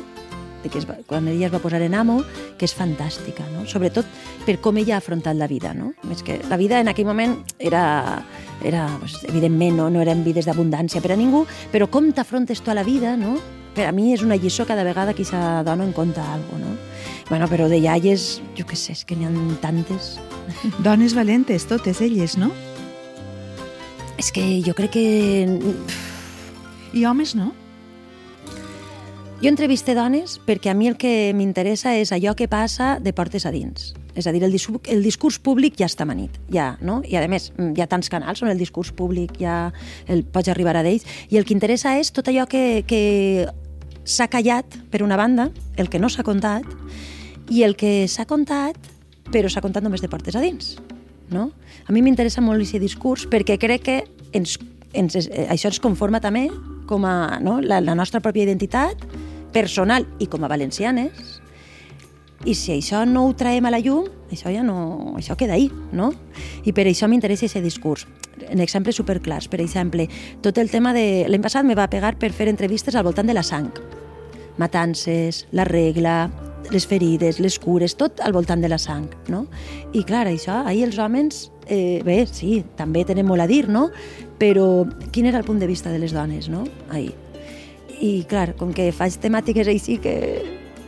de 0.62 0.70
que 0.70 0.78
es 0.78 0.86
va, 0.86 0.98
quan 1.08 1.28
ella 1.32 1.48
es 1.48 1.54
va 1.54 1.62
posar 1.64 1.82
en 1.82 1.96
amo, 1.96 2.20
que 2.60 2.68
és 2.68 2.76
fantàstica, 2.76 3.46
no? 3.54 3.64
sobretot 3.66 4.06
per 4.46 4.60
com 4.62 4.78
ella 4.78 4.98
ha 4.98 5.00
afrontat 5.00 5.38
la 5.40 5.48
vida. 5.48 5.74
No? 5.74 5.94
Més 6.04 6.22
que 6.22 6.40
la 6.50 6.60
vida 6.60 6.82
en 6.84 6.92
aquell 6.92 7.08
moment 7.08 7.40
era, 7.58 8.22
era 8.62 8.86
pues, 9.00 9.22
evidentment, 9.30 9.80
no, 9.80 9.90
no 9.90 10.04
eren 10.04 10.22
vides 10.28 10.46
d'abundància 10.46 11.02
per 11.02 11.16
a 11.16 11.18
ningú, 11.18 11.46
però 11.74 11.90
com 11.90 12.12
t'afrontes 12.14 12.62
tu 12.62 12.70
a 12.70 12.78
la 12.78 12.86
vida, 12.86 13.16
no? 13.18 13.38
per 13.74 13.88
a 13.88 13.94
mi 13.96 14.12
és 14.14 14.22
una 14.26 14.36
lliçó 14.36 14.66
cada 14.68 14.84
vegada 14.84 15.14
que 15.14 15.24
aquesta 15.24 15.64
dona 15.64 15.86
en 15.86 15.94
conta 15.94 16.26
alguna 16.34 16.66
no? 16.66 16.78
Bueno, 17.30 17.48
però 17.48 17.70
de 17.70 17.78
iaies, 17.78 18.42
jo 18.58 18.66
què 18.68 18.76
sé, 18.76 18.98
és 18.98 19.06
que 19.06 19.16
n'hi 19.16 19.26
ha 19.30 19.32
tantes. 19.62 20.18
Dones 20.84 21.14
valentes, 21.14 21.68
totes 21.70 22.02
elles, 22.02 22.36
no? 22.38 22.50
És 24.20 24.34
que 24.36 24.44
jo 24.66 24.76
crec 24.76 24.92
que... 24.98 25.48
I 26.92 27.06
homes, 27.08 27.38
no? 27.40 27.54
Jo 29.40 29.48
entreviste 29.48 29.96
dones 29.96 30.36
perquè 30.44 30.74
a 30.74 30.76
mi 30.76 30.90
el 30.90 30.98
que 31.00 31.32
m'interessa 31.32 31.94
és 31.96 32.12
allò 32.12 32.34
que 32.36 32.50
passa 32.52 32.98
de 33.00 33.14
portes 33.16 33.46
a 33.48 33.54
dins. 33.56 33.94
És 34.20 34.28
a 34.28 34.34
dir, 34.36 34.44
el, 34.44 34.52
discurs, 34.52 34.84
el 34.92 35.06
discurs 35.08 35.40
públic 35.40 35.80
ja 35.80 35.88
està 35.88 36.04
manit, 36.04 36.36
ja, 36.52 36.74
no? 36.84 37.00
I 37.08 37.16
a 37.16 37.24
més, 37.32 37.54
mm, 37.56 37.78
hi 37.78 37.86
ha 37.86 37.88
tants 37.88 38.12
canals 38.12 38.44
on 38.44 38.52
el 38.52 38.60
discurs 38.60 38.92
públic 38.92 39.40
ja 39.40 39.72
el 40.12 40.26
pots 40.28 40.52
arribar 40.52 40.76
a 40.76 40.84
d'ells, 40.84 41.08
i 41.32 41.40
el 41.40 41.48
que 41.48 41.56
interessa 41.56 41.96
és 41.96 42.12
tot 42.12 42.28
allò 42.28 42.44
que, 42.52 42.84
que 42.90 43.48
s'ha 44.04 44.28
callat, 44.28 44.82
per 44.92 45.06
una 45.06 45.16
banda, 45.16 45.48
el 45.78 45.88
que 45.88 46.04
no 46.04 46.12
s'ha 46.12 46.28
contat, 46.28 46.68
i 47.48 47.64
el 47.64 47.80
que 47.80 48.04
s'ha 48.12 48.28
contat, 48.28 48.76
però 49.32 49.48
s'ha 49.48 49.64
contat 49.64 49.86
només 49.86 50.04
de 50.04 50.12
portes 50.12 50.36
a 50.36 50.44
dins. 50.44 50.76
No? 51.30 51.52
A 51.86 51.94
mi 51.94 52.02
m'interessa 52.02 52.42
molt 52.42 52.64
aquest 52.64 52.82
discurs 52.82 53.28
perquè 53.30 53.60
crec 53.62 53.84
que 53.86 53.98
ens, 54.34 54.58
ens, 54.94 55.16
eh, 55.28 55.46
això 55.50 55.70
ens 55.70 55.82
conforma 55.84 56.22
també 56.24 56.48
com 56.90 57.06
a 57.06 57.38
no? 57.44 57.60
la, 57.62 57.82
la 57.86 57.94
nostra 57.94 58.22
pròpia 58.22 58.48
identitat 58.48 59.06
personal 59.54 60.08
i 60.20 60.26
com 60.30 60.44
a 60.44 60.50
valencianes 60.50 61.40
i 62.48 62.56
si 62.56 62.72
això 62.72 63.04
no 63.04 63.26
ho 63.28 63.34
traiem 63.36 63.66
a 63.68 63.72
la 63.74 63.82
llum, 63.84 64.06
això 64.32 64.52
ja 64.54 64.64
no... 64.64 65.14
això 65.20 65.36
queda 65.36 65.58
ahí, 65.58 65.68
no? 65.92 66.14
I 66.64 66.72
per 66.72 66.86
això 66.88 67.10
m'interessa 67.12 67.50
aquest 67.50 67.66
discurs. 67.66 68.06
En 68.48 68.64
exemples 68.64 68.96
superclars, 68.96 69.50
per 69.52 69.60
exemple, 69.60 70.08
tot 70.42 70.58
el 70.58 70.72
tema 70.72 70.94
de... 70.96 71.26
L'any 71.28 71.44
passat 71.44 71.68
me 71.68 71.76
va 71.76 71.90
pegar 71.92 72.14
per 72.20 72.32
fer 72.32 72.48
entrevistes 72.48 72.96
al 72.96 73.04
voltant 73.04 73.28
de 73.28 73.36
la 73.36 73.44
sang. 73.44 73.74
Matances, 74.60 75.48
la 75.52 75.68
regla, 75.68 76.30
les 76.72 76.86
ferides, 76.88 77.40
les 77.40 77.58
cures, 77.60 77.96
tot 77.98 78.22
al 78.22 78.34
voltant 78.36 78.62
de 78.62 78.70
la 78.70 78.78
sang, 78.78 79.08
no? 79.28 79.46
I 79.94 80.04
clar, 80.08 80.28
això, 80.30 80.62
ahir 80.68 80.86
els 80.88 81.00
homes, 81.02 81.50
eh, 81.68 82.02
bé, 82.06 82.26
sí, 82.30 82.64
també 82.78 83.06
tenen 83.06 83.28
molt 83.28 83.42
a 83.42 83.48
dir, 83.50 83.68
no? 83.70 83.90
Però 84.40 84.86
quin 85.12 85.30
era 85.30 85.40
el 85.40 85.48
punt 85.48 85.60
de 85.60 85.68
vista 85.68 85.92
de 85.92 86.00
les 86.00 86.14
dones, 86.14 86.50
no? 86.50 86.66
Ahir. 86.90 87.14
I 88.00 88.24
clar, 88.30 88.54
com 88.56 88.72
que 88.74 88.92
faig 88.96 89.18
temàtiques 89.20 89.68
així 89.68 89.98
que, 90.00 90.16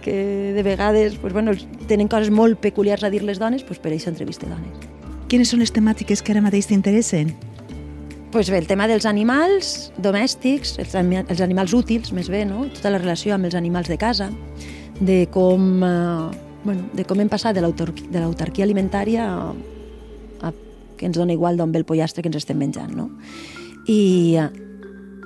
que 0.02 0.54
de 0.56 0.64
vegades 0.64 1.18
pues, 1.20 1.34
bueno, 1.34 1.54
tenen 1.88 2.08
coses 2.08 2.32
molt 2.32 2.62
peculiars 2.62 3.04
a 3.04 3.10
dir 3.10 3.24
les 3.24 3.40
dones, 3.40 3.64
pues, 3.64 3.80
per 3.80 3.92
això 3.92 4.12
entreviste 4.14 4.48
dones. 4.48 4.90
Quines 5.32 5.50
són 5.52 5.62
les 5.64 5.72
temàtiques 5.72 6.22
que 6.22 6.34
ara 6.34 6.44
mateix 6.44 6.68
t'interessen? 6.68 7.34
Pues 8.32 8.50
bé, 8.50 8.62
el 8.62 8.68
tema 8.68 8.86
dels 8.88 9.04
animals 9.06 9.92
domèstics, 10.00 10.78
els, 10.80 10.94
els 10.96 11.42
animals 11.44 11.74
útils, 11.76 12.14
més 12.16 12.30
bé, 12.32 12.46
no? 12.48 12.64
tota 12.72 12.94
la 12.94 13.02
relació 13.02 13.36
amb 13.36 13.50
els 13.50 13.58
animals 13.60 13.92
de 13.92 13.98
casa, 14.00 14.30
de 15.02 15.28
com, 15.34 15.84
eh, 15.84 16.32
bueno, 16.64 16.90
de 16.94 17.04
com 17.10 17.20
hem 17.20 17.30
passat 17.30 17.58
de 17.58 17.62
l'autarquia 17.66 18.64
alimentària 18.64 19.26
a, 19.26 19.52
a 20.46 20.54
que 20.96 21.10
ens 21.10 21.18
dona 21.18 21.34
igual 21.34 21.58
d'on 21.58 21.74
ve 21.74 21.82
el 21.82 21.88
pollastre 21.90 22.22
que 22.22 22.30
ens 22.30 22.38
estem 22.38 22.60
menjant. 22.62 22.94
No? 22.96 23.10
I, 23.90 24.38
eh, 24.38 24.48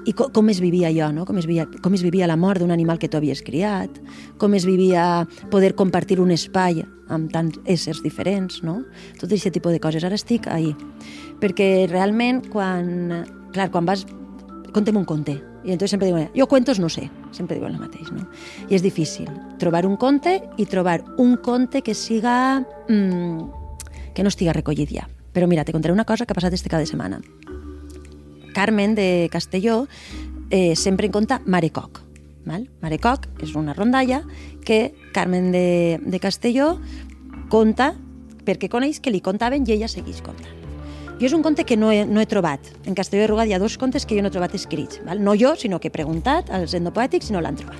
i 0.08 0.14
co 0.16 0.30
com 0.32 0.50
es 0.50 0.62
vivia 0.64 0.88
allò, 0.94 1.12
no? 1.12 1.26
com, 1.28 1.38
es 1.38 1.46
vivia, 1.46 1.68
com 1.84 1.94
es 1.94 2.06
vivia 2.06 2.30
la 2.32 2.40
mort 2.40 2.64
d'un 2.64 2.72
animal 2.72 2.98
que 3.02 3.12
tu 3.12 3.20
havies 3.20 3.44
criat, 3.44 4.00
com 4.40 4.56
es 4.56 4.66
vivia 4.66 5.28
poder 5.52 5.76
compartir 5.76 6.22
un 6.24 6.32
espai 6.32 6.86
amb 7.12 7.30
tants 7.34 7.60
éssers 7.70 8.00
diferents, 8.02 8.64
no? 8.64 8.80
tot 9.20 9.28
aquest 9.28 9.52
tipus 9.54 9.76
de 9.76 9.84
coses. 9.84 10.08
Ara 10.08 10.16
estic 10.16 10.48
ahí, 10.48 10.72
perquè 11.44 11.90
realment 11.92 12.46
quan, 12.48 13.26
clar, 13.52 13.68
quan 13.76 13.92
vas 13.92 14.08
contem 14.76 14.98
un 15.00 15.06
conte. 15.08 15.40
I 15.64 15.72
entonces 15.72 15.96
sempre 15.96 16.10
diuen, 16.12 16.30
jo 16.36 16.48
cuentos 16.52 16.80
no 16.80 16.90
sé, 16.90 17.10
sempre 17.32 17.58
diuen 17.58 17.74
el 17.74 17.80
mateix, 17.80 18.12
no? 18.12 18.28
I 18.68 18.76
és 18.76 18.84
difícil 18.84 19.30
trobar 19.62 19.86
un 19.88 19.96
conte 19.98 20.42
i 20.60 20.68
trobar 20.68 21.02
un 21.18 21.38
conte 21.38 21.82
que 21.82 21.96
siga... 21.96 22.66
Mmm, 22.90 23.64
que 24.16 24.24
no 24.24 24.32
estiga 24.32 24.54
recollit 24.56 24.90
ja. 24.96 25.10
Però 25.36 25.48
mira, 25.52 25.66
te 25.68 25.74
contaré 25.76 25.94
una 25.94 26.06
cosa 26.08 26.26
que 26.26 26.32
ha 26.32 26.38
passat 26.38 26.54
este 26.56 26.72
cada 26.72 26.86
setmana. 26.88 27.20
Carmen 28.56 28.96
de 28.96 29.28
Castelló 29.32 29.88
eh, 30.50 30.76
sempre 30.76 31.08
en 31.08 31.12
conta 31.12 31.42
Marecoc. 31.46 32.02
Val? 32.46 32.70
Marecoc 32.80 33.28
és 33.44 33.56
una 33.60 33.74
rondalla 33.74 34.24
que 34.64 34.96
Carmen 35.14 35.52
de, 35.52 36.00
de 36.00 36.20
Castelló 36.24 36.78
conta 37.50 37.96
perquè 38.46 38.70
coneix 38.72 39.02
que 39.02 39.12
li 39.12 39.20
contaven 39.20 39.68
i 39.68 39.76
ella 39.76 39.92
segueix 39.92 40.22
contant. 40.24 40.55
Jo 41.20 41.30
és 41.30 41.34
un 41.34 41.44
conte 41.44 41.64
que 41.64 41.78
no 41.80 41.94
he, 41.96 42.04
no 42.06 42.20
he 42.20 42.28
trobat. 42.28 42.60
En 42.86 42.96
Castelló 42.96 43.24
de 43.24 43.32
Rugat 43.32 43.48
hi 43.48 43.56
ha 43.56 43.60
dos 43.60 43.78
contes 43.80 44.06
que 44.06 44.18
jo 44.18 44.24
no 44.24 44.28
he 44.28 44.36
trobat 44.36 44.56
escrits. 44.58 45.00
Val? 45.06 45.24
No 45.24 45.36
jo, 45.40 45.56
sinó 45.56 45.80
que 45.80 45.88
he 45.88 45.94
preguntat 45.94 46.52
als 46.52 46.76
endopoètics 46.76 47.32
i 47.32 47.36
no 47.36 47.44
l'han 47.44 47.56
trobat. 47.56 47.80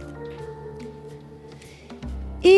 I 2.46 2.56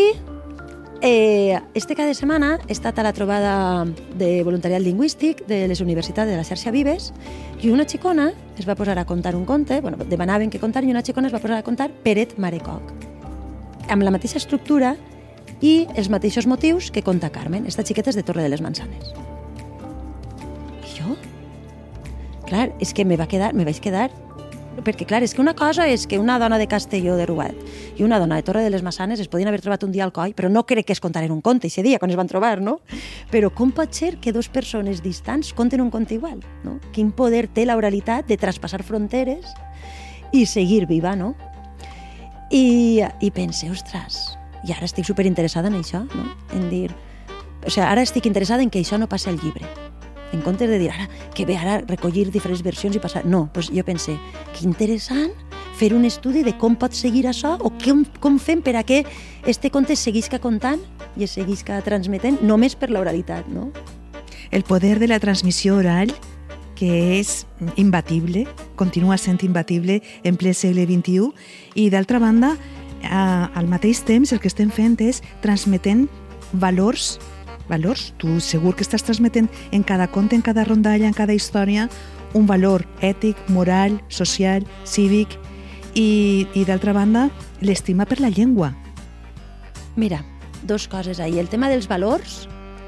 eh, 1.02 1.60
este 1.74 1.96
cada 1.96 2.14
setmana 2.14 2.60
he 2.68 2.74
estat 2.74 3.00
a 3.00 3.04
la 3.04 3.14
trobada 3.14 3.86
de 4.20 4.44
voluntariat 4.44 4.82
lingüístic 4.82 5.46
de 5.48 5.68
les 5.68 5.82
universitats 5.82 6.30
de 6.30 6.38
la 6.38 6.46
xarxa 6.46 6.72
Vives 6.72 7.14
i 7.62 7.72
una 7.72 7.88
xicona 7.88 8.32
es 8.58 8.68
va 8.68 8.76
posar 8.76 9.00
a 9.00 9.06
contar 9.06 9.36
un 9.36 9.46
conte, 9.46 9.80
bueno, 9.82 9.98
demanaven 9.98 10.50
que 10.50 10.60
contar 10.60 10.84
i 10.84 10.92
una 10.92 11.02
xicona 11.02 11.28
es 11.28 11.34
va 11.34 11.40
posar 11.40 11.58
a 11.58 11.64
contar 11.64 11.90
Peret 12.04 12.38
Marecoc, 12.38 12.94
amb 13.90 14.04
la 14.04 14.12
mateixa 14.12 14.38
estructura 14.38 14.96
i 15.62 15.88
els 15.96 16.10
mateixos 16.10 16.46
motius 16.46 16.92
que 16.92 17.02
conta 17.02 17.32
Carmen, 17.32 17.66
esta 17.66 17.86
xiqueta 17.86 18.12
és 18.12 18.20
de 18.20 18.26
Torre 18.28 18.44
de 18.44 18.50
les 18.50 18.62
Mansanes. 18.62 19.37
Clar, 22.48 22.72
és 22.80 22.94
que 22.96 23.04
me 23.06 23.18
va 23.20 23.28
quedar, 23.28 23.54
me 23.54 23.68
vaig 23.68 23.82
quedar 23.84 24.10
perquè 24.84 25.08
clar, 25.08 25.24
és 25.26 25.34
que 25.34 25.42
una 25.42 25.56
cosa 25.58 25.88
és 25.90 26.06
que 26.08 26.20
una 26.20 26.38
dona 26.40 26.58
de 26.58 26.68
Castelló 26.70 27.16
de 27.18 27.26
Ruat 27.26 27.56
i 27.98 28.04
una 28.06 28.20
dona 28.20 28.38
de 28.38 28.46
Torre 28.46 28.64
de 28.64 28.70
les 28.70 28.84
Massanes 28.84 29.20
es 29.20 29.28
podien 29.28 29.50
haver 29.50 29.62
trobat 29.62 29.84
un 29.84 29.92
dia 29.92 30.04
al 30.06 30.14
coll, 30.14 30.36
però 30.38 30.50
no 30.52 30.66
crec 30.70 30.88
que 30.88 30.94
es 30.94 31.02
contaren 31.02 31.32
un 31.32 31.42
conte 31.42 31.68
ese 31.68 31.84
dia 31.84 32.00
quan 32.00 32.12
es 32.12 32.18
van 32.18 32.30
trobar, 32.30 32.62
no? 32.62 32.80
Però 33.32 33.50
com 33.54 33.72
pot 33.72 33.94
ser 33.94 34.18
que 34.22 34.34
dues 34.34 34.50
persones 34.50 35.02
distants 35.04 35.54
conten 35.54 35.82
un 35.82 35.90
conte 35.92 36.16
igual, 36.16 36.40
no? 36.64 36.78
Quin 36.94 37.12
poder 37.12 37.48
té 37.48 37.66
l'oralitat 37.66 38.28
de 38.28 38.38
traspassar 38.38 38.84
fronteres 38.84 39.50
i 40.32 40.46
seguir 40.46 40.86
viva, 40.88 41.16
no? 41.16 41.34
I, 42.52 43.02
i 43.22 43.32
pense, 43.32 43.68
ostres, 43.72 44.38
i 44.64 44.72
ara 44.72 44.88
estic 44.88 45.08
superinteressada 45.10 45.72
en 45.72 45.82
això, 45.82 46.06
no? 46.06 46.30
En 46.56 46.70
dir, 46.70 46.92
o 47.66 47.70
sigui, 47.70 47.84
ara 47.84 48.06
estic 48.06 48.30
interessada 48.30 48.64
en 48.64 48.72
que 48.72 48.80
això 48.80 49.00
no 49.02 49.10
passi 49.10 49.32
al 49.32 49.42
llibre, 49.42 49.66
en 50.34 50.42
comptes 50.42 50.70
de 50.70 50.80
dir 50.80 50.90
ara 50.92 51.08
que 51.36 51.46
bé 51.46 51.58
ara 51.58 51.80
recollir 51.88 52.30
diferents 52.32 52.64
versions 52.64 52.96
i 52.96 53.02
passar... 53.04 53.26
No, 53.26 53.48
doncs 53.54 53.72
jo 53.74 53.84
pensé, 53.88 54.18
que 54.54 54.66
interessant 54.68 55.34
fer 55.78 55.94
un 55.94 56.06
estudi 56.06 56.42
de 56.44 56.56
com 56.58 56.76
pot 56.76 56.96
seguir 56.98 57.28
això 57.30 57.56
o 57.62 57.72
com, 57.84 58.04
com 58.20 58.40
fem 58.42 58.64
per 58.66 58.76
a 58.80 58.84
que 58.84 59.04
este 59.46 59.70
conte 59.70 59.96
seguisca 59.96 60.40
contant 60.42 60.82
i 61.18 61.28
es 61.28 61.36
seguisca 61.38 61.78
transmetent 61.86 62.42
només 62.42 62.76
per 62.76 62.90
l'oralitat, 62.90 63.48
no? 63.48 63.70
El 64.52 64.64
poder 64.64 64.98
de 65.00 65.10
la 65.12 65.20
transmissió 65.20 65.76
oral 65.78 66.14
que 66.78 67.18
és 67.18 67.46
imbatible, 67.76 68.46
continua 68.78 69.18
sent 69.18 69.42
imbatible 69.44 70.02
en 70.24 70.38
ple 70.38 70.54
segle 70.54 70.86
XXI, 70.86 71.32
i 71.76 71.90
d'altra 71.90 72.22
banda, 72.22 72.54
a, 73.04 73.50
al 73.58 73.68
mateix 73.70 74.04
temps 74.06 74.32
el 74.34 74.42
que 74.42 74.50
estem 74.50 74.70
fent 74.74 74.98
és 75.02 75.24
transmetent 75.42 76.06
valors 76.54 77.18
valors. 77.70 78.14
Tu 78.18 78.40
segur 78.44 78.76
que 78.76 78.86
estàs 78.86 79.06
transmetent 79.06 79.50
en 79.72 79.84
cada 79.84 80.08
conte, 80.12 80.36
en 80.36 80.44
cada 80.46 80.66
rondalla, 80.66 81.08
en 81.08 81.16
cada 81.18 81.36
història, 81.36 81.88
un 82.34 82.48
valor 82.48 82.86
ètic, 83.02 83.38
moral, 83.50 84.02
social, 84.10 84.66
cívic 84.86 85.38
i, 85.96 86.48
i 86.54 86.66
d'altra 86.68 86.94
banda, 86.94 87.30
l'estima 87.62 88.06
per 88.06 88.20
la 88.22 88.30
llengua. 88.30 88.74
Mira, 89.96 90.24
dos 90.64 90.88
coses 90.88 91.20
ahí. 91.20 91.40
El 91.40 91.50
tema 91.50 91.70
dels 91.70 91.88
valors, 91.88 92.48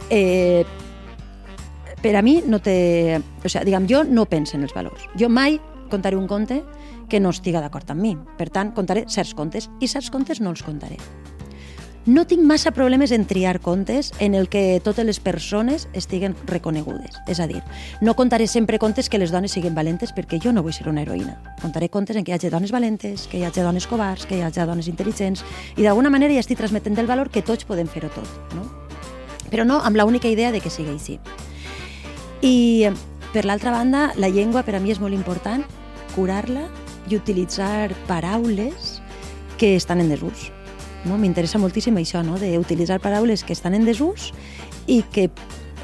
eh, 0.10 0.66
per 2.02 2.16
a 2.16 2.22
mi 2.22 2.40
no 2.46 2.60
té... 2.62 3.20
O 3.44 3.50
sigui, 3.50 3.66
diguem, 3.70 3.88
jo 3.90 4.04
no 4.06 4.28
penso 4.30 4.58
en 4.58 4.64
els 4.68 4.76
valors. 4.76 5.08
Jo 5.20 5.30
mai 5.30 5.60
contaré 5.90 6.16
un 6.16 6.28
conte 6.28 6.62
que 7.10 7.20
no 7.20 7.34
estiga 7.34 7.64
d'acord 7.64 7.90
amb 7.92 8.06
mi. 8.06 8.14
Per 8.38 8.50
tant, 8.54 8.72
contaré 8.78 9.08
certs 9.10 9.34
contes 9.34 9.68
i 9.82 9.90
certs 9.90 10.12
contes 10.14 10.40
no 10.40 10.54
els 10.54 10.64
contaré. 10.64 11.00
No 12.06 12.24
tinc 12.26 12.46
massa 12.48 12.72
problemes 12.72 13.12
en 13.12 13.26
triar 13.28 13.60
contes 13.60 14.14
en 14.20 14.34
el 14.34 14.48
que 14.48 14.80
totes 14.84 15.06
les 15.06 15.20
persones 15.20 15.90
estiguen 15.94 16.36
reconegudes. 16.48 17.18
És 17.28 17.42
a 17.44 17.48
dir, 17.48 17.60
no 18.02 18.16
contaré 18.16 18.48
sempre 18.48 18.80
contes 18.80 19.10
que 19.10 19.20
les 19.20 19.34
dones 19.36 19.52
siguin 19.52 19.76
valentes 19.76 20.14
perquè 20.16 20.40
jo 20.40 20.54
no 20.56 20.64
vull 20.64 20.74
ser 20.74 20.88
una 20.88 21.04
heroïna. 21.04 21.36
Contaré 21.62 21.90
contes 21.92 22.16
en 22.16 22.24
què 22.24 22.32
hi 22.32 22.38
hagi 22.38 22.52
dones 22.54 22.72
valentes, 22.72 23.28
que 23.28 23.42
hi 23.42 23.44
hagi 23.44 23.66
dones 23.66 23.86
covards, 23.86 24.26
que 24.26 24.38
hi 24.38 24.44
hagi 24.48 24.64
dones 24.64 24.88
intel·ligents 24.88 25.44
i 25.76 25.84
d'alguna 25.84 26.10
manera 26.10 26.34
ja 26.34 26.44
estic 26.46 26.58
transmetent 26.62 26.98
el 27.04 27.10
valor 27.10 27.30
que 27.30 27.44
tots 27.44 27.68
podem 27.68 27.88
fer-ho 27.88 28.10
tot. 28.16 28.32
No? 28.56 28.64
Però 29.52 29.66
no 29.68 29.82
amb 29.84 30.00
l'única 30.00 30.32
idea 30.32 30.54
de 30.56 30.62
que 30.64 30.72
sigui 30.72 30.96
així. 30.96 31.20
I 32.42 32.88
per 33.34 33.44
l'altra 33.44 33.76
banda, 33.76 34.14
la 34.16 34.32
llengua 34.32 34.64
per 34.64 34.78
a 34.78 34.80
mi 34.80 34.96
és 34.96 35.04
molt 35.04 35.14
important, 35.14 35.68
curar-la 36.16 36.70
i 37.10 37.20
utilitzar 37.20 37.92
paraules 38.08 39.02
que 39.60 39.76
estan 39.76 40.00
en 40.00 40.16
desús 40.16 40.54
no? 41.06 41.18
M'interessa 41.18 41.62
moltíssim 41.62 41.98
això, 42.00 42.24
no? 42.26 42.40
d'utilitzar 42.42 43.00
paraules 43.04 43.44
que 43.44 43.54
estan 43.54 43.78
en 43.78 43.86
desús 43.88 44.32
i 44.88 45.02
que 45.14 45.30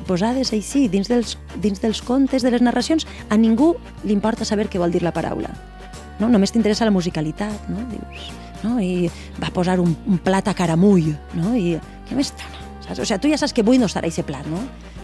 posades 0.06 0.52
així 0.54 0.86
dins 0.92 1.10
dels, 1.10 1.38
dins 1.62 1.82
dels 1.82 2.02
contes, 2.06 2.44
de 2.44 2.52
les 2.54 2.64
narracions, 2.64 3.08
a 3.30 3.38
ningú 3.38 3.74
li 4.04 4.14
importa 4.14 4.46
saber 4.46 4.68
què 4.70 4.82
vol 4.82 4.94
dir 4.94 5.04
la 5.04 5.14
paraula. 5.16 5.54
No? 6.20 6.30
Només 6.32 6.54
t'interessa 6.56 6.88
la 6.88 6.94
musicalitat, 6.96 7.70
no? 7.72 7.84
Dius, 7.92 8.30
no? 8.64 8.78
I 8.80 9.10
va 9.42 9.52
posar 9.56 9.80
un, 9.84 9.96
un 10.08 10.20
plat 10.24 10.48
a 10.48 10.56
caramull, 10.56 11.12
no? 11.36 11.56
I 11.58 11.76
què 12.08 12.18
més 12.18 12.32
dona? 12.38 12.62
Saps? 12.86 13.02
O 13.02 13.08
sigui, 13.08 13.22
tu 13.24 13.32
ja 13.32 13.40
saps 13.42 13.56
que 13.56 13.66
avui 13.66 13.82
no 13.82 13.90
estarà 13.90 14.08
aquest 14.08 14.28
plat, 14.28 14.46
no? 14.48 14.62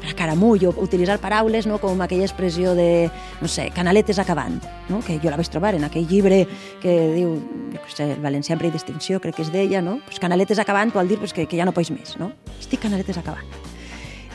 A 0.08 0.14
caramull, 0.18 0.66
o 0.66 0.74
utilitzar 0.82 1.20
paraules 1.22 1.68
no? 1.68 1.80
com 1.82 2.00
aquella 2.02 2.26
expressió 2.26 2.74
de, 2.76 3.10
no 3.42 3.48
sé, 3.48 3.70
canaletes 3.76 4.20
acabant, 4.20 4.62
no? 4.90 5.02
que 5.06 5.20
jo 5.22 5.30
la 5.30 5.38
vaig 5.40 5.50
trobar 5.52 5.76
en 5.78 5.86
aquell 5.86 6.08
llibre 6.10 6.46
que 6.82 6.96
diu, 7.16 7.36
jo 7.76 7.84
sé, 7.88 8.12
el 8.16 8.22
valencià 8.24 8.58
en 8.58 8.72
distinció, 8.72 9.22
crec 9.22 9.36
que 9.36 9.46
es 9.46 9.52
deia, 9.52 9.82
no? 9.82 10.00
pues 10.06 10.20
canaletes 10.20 10.60
acabant 10.60 10.94
vol 10.94 11.08
dir 11.08 11.20
pues, 11.20 11.34
que, 11.34 11.48
que 11.48 11.58
ja 11.58 11.66
no 11.66 11.74
pots 11.74 11.92
més, 11.92 12.18
no? 12.18 12.32
estic 12.60 12.82
canaletes 12.82 13.18
acabant. 13.18 13.46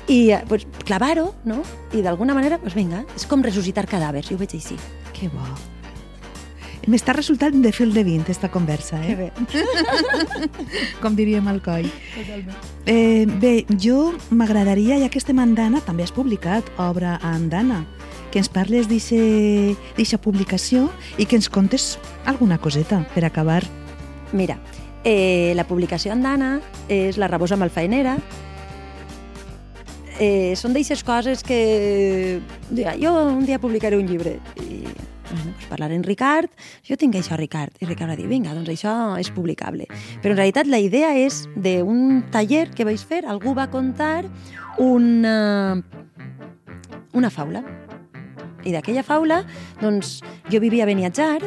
I 0.09 0.37
pues, 0.49 0.67
clavar-ho, 0.87 1.33
no? 1.45 1.63
i 1.93 2.03
d'alguna 2.03 2.35
manera, 2.35 2.59
pues, 2.59 2.75
vinga, 2.75 3.05
és 3.17 3.27
com 3.27 3.43
ressuscitar 3.43 3.89
cadàvers, 3.91 4.31
jo 4.31 4.39
ho 4.39 4.43
veig 4.43 4.55
així. 4.55 4.79
Que 5.13 5.29
bo. 5.33 5.76
M'està 6.87 7.17
resultant 7.17 7.57
de 7.65 7.73
fil 7.75 7.91
de 7.95 8.05
20, 8.07 8.31
esta 8.31 8.49
conversa, 8.49 9.01
eh? 9.03 9.15
Que 9.15 9.17
bé. 9.19 9.31
Com 11.03 11.17
diríem 11.19 11.49
al 11.51 11.59
coll. 11.63 11.89
Eh, 12.87 13.27
bé, 13.43 13.67
jo 13.83 14.13
m'agradaria, 14.31 15.01
ja 15.03 15.11
que 15.11 15.19
estem 15.19 15.41
a 15.43 15.47
Andana, 15.49 15.83
també 15.83 16.07
has 16.07 16.15
publicat 16.15 16.69
obra 16.79 17.17
a 17.17 17.33
Andana, 17.35 17.83
que 18.31 18.39
ens 18.39 18.51
parles 18.53 18.87
d'aquesta 18.87 20.21
publicació 20.23 20.87
i 21.19 21.27
que 21.27 21.35
ens 21.41 21.51
contes 21.51 21.97
alguna 22.25 22.61
coseta 22.63 23.03
per 23.17 23.25
acabar. 23.27 23.65
Mira, 24.31 24.61
eh, 25.03 25.55
la 25.59 25.67
publicació 25.67 26.15
Andana 26.15 26.61
és 26.87 27.19
La 27.19 27.27
rabosa 27.27 27.59
malfaenera. 27.59 28.15
Eh, 30.23 30.55
són 30.55 30.73
d'eixes 30.73 31.03
coses 31.03 31.43
que... 31.43 32.41
Jo 32.71 33.13
un 33.27 33.45
dia 33.45 33.59
publicaré 33.59 33.99
un 33.99 34.07
llibre 34.07 34.39
i 34.63 34.87
pues 35.57 35.69
parlaré 35.71 35.99
amb 35.99 36.07
Ricard, 36.07 36.53
jo 36.87 36.97
tinc 37.01 37.19
això, 37.19 37.39
Ricard. 37.41 37.75
I 37.81 37.89
Ricard 37.89 38.13
va 38.13 38.19
dir, 38.19 38.29
vinga, 38.31 38.55
doncs 38.55 38.71
això 38.73 38.95
és 39.21 39.33
publicable. 39.35 39.89
Però 40.23 40.35
en 40.35 40.39
realitat 40.39 40.71
la 40.71 40.81
idea 40.83 41.15
és 41.19 41.45
d'un 41.57 42.23
taller 42.33 42.69
que 42.77 42.87
vaig 42.87 43.03
fer, 43.03 43.25
algú 43.27 43.57
va 43.57 43.69
contar 43.73 44.25
una, 44.79 45.81
una 47.17 47.33
faula. 47.33 47.65
I 48.67 48.75
d'aquella 48.75 49.05
faula, 49.07 49.45
doncs, 49.81 50.21
jo 50.51 50.61
vivia 50.61 50.85
a 50.85 50.91
Beniatjar, 50.91 51.41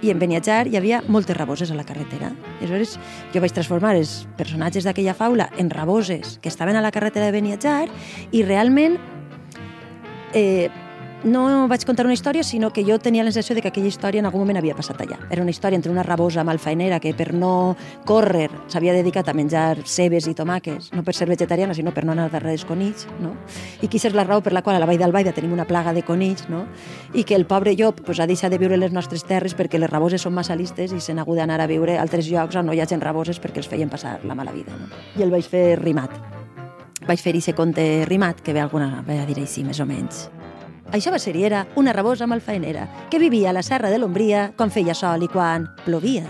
i 0.00 0.10
en 0.10 0.20
Beniatjar 0.20 0.64
hi 0.68 0.78
havia 0.78 1.02
moltes 1.08 1.36
raboses 1.36 1.70
a 1.70 1.76
la 1.76 1.84
carretera. 1.84 2.32
I 2.60 2.64
aleshores 2.64 2.96
jo 3.34 3.42
vaig 3.44 3.52
transformar 3.52 3.94
els 3.98 4.24
personatges 4.38 4.86
d'aquella 4.88 5.14
faula 5.16 5.50
en 5.60 5.70
raboses 5.70 6.38
que 6.40 6.48
estaven 6.48 6.76
a 6.76 6.84
la 6.84 6.92
carretera 6.94 7.28
de 7.28 7.36
Beniatjar 7.36 7.88
i 8.32 8.42
realment 8.46 8.96
eh, 10.32 10.70
no 11.24 11.68
vaig 11.68 11.84
contar 11.84 12.06
una 12.06 12.14
història, 12.14 12.42
sinó 12.42 12.70
que 12.72 12.84
jo 12.86 12.98
tenia 12.98 13.24
la 13.24 13.30
sensació 13.30 13.54
de 13.54 13.62
que 13.62 13.68
aquella 13.68 13.88
història 13.88 14.20
en 14.20 14.26
algun 14.26 14.40
moment 14.40 14.56
havia 14.56 14.74
passat 14.76 15.00
allà. 15.02 15.18
Era 15.30 15.42
una 15.42 15.52
història 15.52 15.76
entre 15.76 15.92
una 15.92 16.02
rabosa 16.02 16.44
malfaenera 16.44 17.00
que 17.00 17.12
per 17.14 17.34
no 17.34 17.76
córrer 18.08 18.48
s'havia 18.72 18.94
dedicat 18.96 19.28
a 19.28 19.34
menjar 19.36 19.84
cebes 19.84 20.26
i 20.30 20.34
tomàquets, 20.34 20.90
no 20.96 21.04
per 21.04 21.14
ser 21.14 21.28
vegetariana, 21.28 21.74
sinó 21.76 21.92
per 21.92 22.06
no 22.06 22.12
anar 22.12 22.30
darrere 22.30 22.54
dels 22.54 22.64
conills, 22.64 23.06
no? 23.20 23.34
I 23.82 23.88
qui 23.88 24.00
és 24.00 24.16
la 24.16 24.24
raó 24.24 24.40
per 24.40 24.54
la 24.56 24.62
qual 24.62 24.76
a 24.76 24.80
la 24.80 24.88
Vall 24.88 25.00
d'Albaida 25.00 25.34
tenim 25.36 25.52
una 25.52 25.68
plaga 25.68 25.92
de 25.92 26.02
conills, 26.02 26.48
no? 26.48 26.64
I 27.12 27.24
que 27.24 27.36
el 27.36 27.44
pobre 27.44 27.76
llop 27.76 28.00
pues, 28.06 28.20
ha 28.20 28.26
deixat 28.26 28.52
de 28.52 28.58
viure 28.58 28.80
les 28.80 28.92
nostres 28.92 29.24
terres 29.28 29.54
perquè 29.54 29.78
les 29.78 29.90
raboses 29.90 30.22
són 30.22 30.34
massa 30.34 30.56
listes 30.56 30.92
i 30.96 31.12
n'ha 31.12 31.22
hagut 31.22 31.36
d'anar 31.36 31.60
a 31.60 31.68
viure 31.68 31.98
a 31.98 32.02
altres 32.02 32.30
llocs 32.30 32.56
on 32.56 32.66
no 32.66 32.72
hi 32.72 32.80
ha 32.80 32.88
gent 32.88 33.04
raboses 33.04 33.40
perquè 33.40 33.60
els 33.60 33.68
feien 33.68 33.92
passar 33.92 34.20
la 34.24 34.34
mala 34.34 34.52
vida, 34.56 34.72
no? 34.72 34.88
I 35.18 35.26
el 35.26 35.30
vaig 35.30 35.44
fer 35.44 35.78
rimat. 35.80 36.16
Vaig 37.06 37.20
fer 37.20 37.36
aquest 37.36 37.56
conte 37.56 38.04
rimat, 38.08 38.40
que 38.40 38.52
ve 38.52 38.60
alguna, 38.60 39.02
ve 39.06 39.20
a 39.20 39.26
dir 39.26 39.40
així, 39.40 39.64
més 39.64 39.80
o 39.80 39.88
menys. 39.88 40.28
Això 40.90 41.12
va 41.14 41.20
ser 41.22 41.36
era 41.38 41.66
una 41.78 41.92
rabosa 41.92 42.26
malfaenera 42.26 42.88
que 43.10 43.20
vivia 43.22 43.50
a 43.50 43.52
la 43.52 43.62
serra 43.62 43.90
de 43.90 43.98
l'Ombria 43.98 44.48
quan 44.56 44.72
feia 44.74 44.94
sol 44.94 45.22
i 45.22 45.28
quan 45.30 45.68
plovia. 45.84 46.24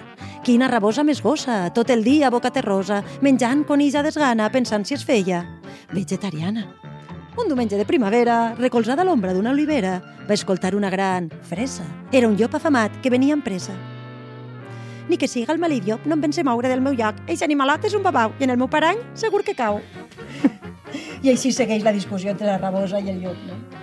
Quina 0.44 0.68
rabosa 0.68 1.00
més 1.04 1.22
gossa, 1.24 1.70
tot 1.72 1.88
el 1.88 2.04
dia 2.04 2.28
boca 2.28 2.50
terrosa, 2.52 3.00
menjant 3.24 3.64
conills 3.64 3.96
a 3.96 4.02
desgana, 4.04 4.50
pensant 4.52 4.84
si 4.84 4.94
es 4.98 5.04
feia 5.04 5.40
vegetariana. 5.94 6.66
Un 7.40 7.48
diumenge 7.48 7.78
de 7.80 7.88
primavera, 7.88 8.54
recolzada 8.58 9.00
a 9.00 9.08
l'ombra 9.08 9.32
d'una 9.32 9.54
olivera, 9.56 9.96
va 10.28 10.36
escoltar 10.36 10.74
una 10.76 10.90
gran 10.92 11.30
fresa. 11.40 11.86
Era 12.12 12.28
un 12.28 12.36
llop 12.36 12.60
afamat 12.60 13.00
que 13.00 13.08
venia 13.08 13.32
amb 13.38 13.44
pressa. 13.44 13.72
Ni 15.08 15.16
que 15.16 15.28
siga 15.28 15.54
el 15.56 15.60
malit 15.60 15.88
llop, 15.88 16.04
no 16.04 16.18
em 16.18 16.28
pense 16.28 16.44
moure 16.44 16.68
del 16.68 16.84
meu 16.84 16.92
lloc. 16.92 17.16
Eixe 17.26 17.48
animalot 17.48 17.88
és 17.88 17.96
un 17.96 18.04
babau 18.04 18.36
i 18.38 18.44
en 18.44 18.52
el 18.52 18.60
meu 18.60 18.68
parany 18.68 19.00
segur 19.14 19.40
que 19.42 19.56
cau. 19.56 19.80
I 21.24 21.32
així 21.32 21.48
segueix 21.48 21.80
la 21.80 21.96
discussió 21.96 22.36
entre 22.36 22.52
la 22.52 22.60
rabosa 22.60 23.00
i 23.00 23.08
el 23.08 23.24
llop, 23.24 23.46
no? 23.48 23.79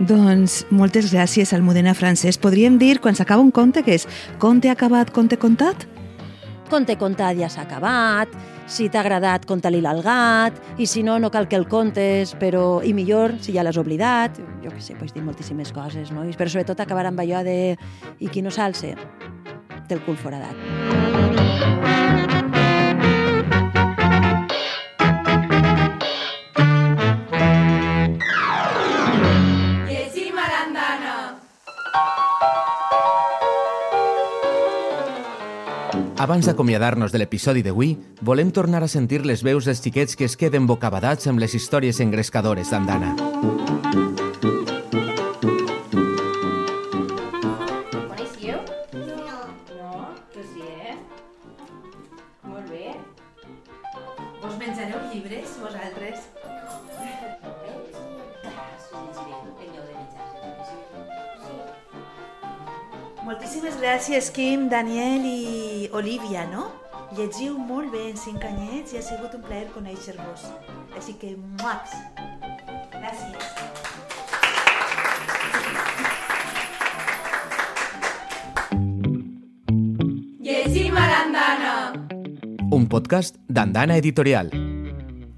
Doncs 0.00 0.62
moltes 0.70 1.12
gràcies, 1.12 1.52
Almudena 1.52 1.94
Francesc. 1.94 2.40
Podríem 2.40 2.78
dir, 2.80 2.98
quan 3.00 3.14
s'acaba 3.18 3.42
un 3.44 3.52
conte, 3.52 3.84
que 3.84 3.98
és 4.00 4.08
conte 4.38 4.70
acabat, 4.72 5.12
conte 5.12 5.36
contat? 5.36 5.88
conte 6.72 6.96
contat 6.96 7.36
ja 7.36 7.50
s'ha 7.52 7.66
acabat, 7.66 8.32
si 8.70 8.88
t'ha 8.88 9.02
agradat, 9.02 9.44
conta-li 9.48 9.82
al 9.84 10.00
gat, 10.04 10.56
i 10.80 10.86
si 10.88 11.02
no, 11.04 11.18
no 11.20 11.28
cal 11.30 11.48
que 11.48 11.58
el 11.60 11.66
contes, 11.68 12.32
però, 12.40 12.80
i 12.80 12.94
millor, 12.96 13.36
si 13.44 13.52
ja 13.52 13.64
l'has 13.66 13.76
oblidat, 13.76 14.40
jo 14.64 14.72
què 14.72 14.80
sé, 14.80 14.96
pots 14.96 15.12
dir 15.12 15.24
moltíssimes 15.26 15.72
coses, 15.76 16.12
no? 16.16 16.24
Però 16.38 16.48
sobretot 16.48 16.80
acabar 16.80 17.04
amb 17.10 17.20
allò 17.20 17.44
de 17.44 17.76
i 18.20 18.32
qui 18.32 18.40
no 18.40 18.50
s'alce, 18.50 18.96
té 19.88 19.98
el 19.98 20.04
cul 20.06 20.16
foradat. 20.16 20.56
Abans 36.22 36.46
d'acomiadar-nos 36.46 37.10
de 37.10 37.18
l'episodi 37.18 37.64
d'avui, 37.66 37.96
volem 38.22 38.52
tornar 38.54 38.84
a 38.86 38.88
sentir 38.88 39.24
les 39.26 39.42
veus 39.42 39.66
dels 39.66 39.82
xiquets 39.82 40.14
que 40.14 40.28
es 40.30 40.38
queden 40.38 40.68
bocabadats 40.70 41.26
amb 41.26 41.42
les 41.42 41.58
històries 41.58 41.98
engrescadores 41.98 42.70
d'Andana. 42.70 43.16
Gràcies, 64.22 64.36
Quim, 64.36 64.68
Daniel 64.70 65.24
i 65.26 65.88
Olivia, 65.98 66.44
no? 66.46 66.68
Llegiu 67.18 67.56
molt 67.58 67.90
bé 67.90 68.04
en 68.12 68.14
cinc 68.14 68.44
anyets 68.46 68.94
i 68.94 69.00
ha 69.00 69.02
sigut 69.02 69.34
un 69.34 69.42
plaer 69.42 69.66
conèixer-vos. 69.74 70.44
Així 70.94 71.16
que, 71.18 71.32
muacs! 71.58 71.90
Gràcies. 72.94 73.42
Un 82.70 82.86
podcast 82.86 83.42
d'Andana 83.48 83.98
Editorial. 83.98 84.54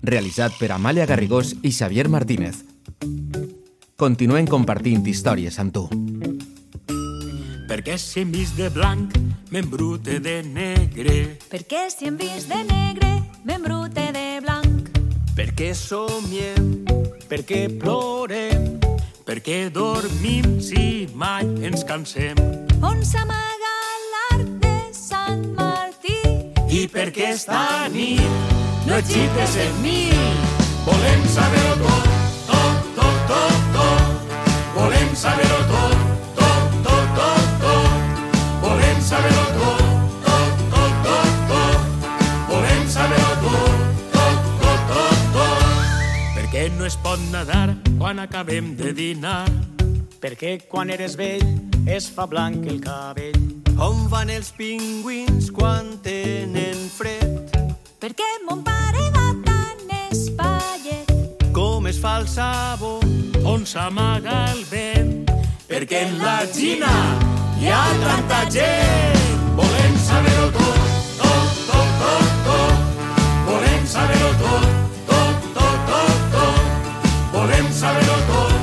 Realitzat 0.04 0.60
per 0.60 0.74
Amàlia 0.76 1.08
Garrigós 1.08 1.56
i 1.62 1.72
Xavier 1.72 2.10
Martínez. 2.12 2.66
Continuem 3.96 4.44
compartint 4.44 5.08
històries 5.08 5.56
amb 5.56 5.72
tu. 5.72 5.88
Perquè 7.84 7.98
si 8.00 8.22
em 8.24 8.30
vist 8.32 8.54
de 8.56 8.70
blanc, 8.72 9.12
m'embrute 9.52 10.14
de 10.24 10.38
negre. 10.40 11.36
Perquè 11.52 11.82
si 11.92 12.06
em 12.08 12.14
vist 12.16 12.48
de 12.48 12.62
negre, 12.64 13.10
m'embrute 13.44 14.06
de 14.14 14.22
blanc. 14.40 14.86
Perquè 15.36 15.74
somiem, 15.76 16.70
perquè 17.28 17.66
plorem, 17.82 18.78
perquè 19.28 19.68
dormim 19.68 20.62
si 20.64 21.04
mai 21.12 21.44
ens 21.60 21.84
cansem. 21.84 22.40
On 22.80 23.04
s'amaga 23.04 23.74
l'art 24.14 24.48
de 24.64 24.72
Sant 24.96 25.44
Martí? 25.52 26.16
I 26.72 26.86
perquè 26.88 27.34
esta 27.34 27.84
nit 27.92 28.24
no 28.88 28.96
exites 28.96 29.58
en 29.60 29.76
mi. 29.84 30.08
Volem 30.88 31.28
saber-ho 31.36 31.76
tot, 31.84 32.08
tot, 32.48 32.90
tot, 32.96 33.28
tot, 33.28 33.70
tot. 33.76 34.34
Volem 34.80 35.12
saber-ho 35.12 35.62
tot, 35.68 36.03
saber-ho 39.14 39.44
tot, 39.58 39.82
tot, 40.24 40.62
tot, 40.72 40.94
tot, 41.06 41.34
tot. 41.50 42.08
Volem 42.48 42.86
saber-ho 42.90 43.34
tot, 43.44 43.84
tot, 44.14 44.48
tot, 44.62 44.80
tot, 44.90 45.20
tot. 45.36 46.34
Per 46.34 46.46
què 46.54 46.64
no 46.74 46.88
es 46.88 46.96
pot 47.04 47.22
nedar 47.30 47.76
quan 48.00 48.22
acabem 48.24 48.74
de 48.78 48.94
dinar? 48.96 49.44
Perquè 50.24 50.56
quan 50.70 50.90
eres 50.90 51.18
vell 51.20 51.44
es 51.86 52.08
fa 52.10 52.26
blanc 52.26 52.66
el 52.66 52.80
cabell. 52.82 53.38
On 53.74 54.06
van 54.10 54.30
els 54.30 54.52
pingüins 54.56 55.50
quan 55.54 55.96
tenen 56.02 56.86
fred? 56.94 57.54
Perquè 58.02 58.30
mon 58.48 58.64
pare 58.66 59.10
va 59.14 59.28
tan 59.46 59.94
espallet. 60.08 61.12
Com 61.54 61.90
es 61.90 62.00
fa 62.02 62.18
el 62.22 62.30
sabó? 62.30 62.96
On 63.44 63.66
s'amaga 63.68 64.46
el 64.54 64.64
vent? 64.70 65.23
Perquè 65.64 66.00
en 66.04 66.18
la 66.20 66.42
Xina 66.52 66.90
hi 67.56 67.70
ha 67.72 67.84
tanta 68.02 68.40
gent. 68.52 69.30
Volem 69.56 69.94
saber-ho 70.06 70.48
tot, 70.56 70.98
tot, 71.20 71.62
tot, 71.70 71.94
tot, 72.02 72.34
tot. 72.48 73.06
Volem 73.46 73.86
saber-ho 73.94 74.32
tot, 74.42 74.68
tot, 75.08 75.48
tot, 75.56 75.88
tot, 75.88 76.26
tot. 76.34 76.92
Volem 77.32 77.72
saber-ho 77.80 78.18
tot, 78.28 78.53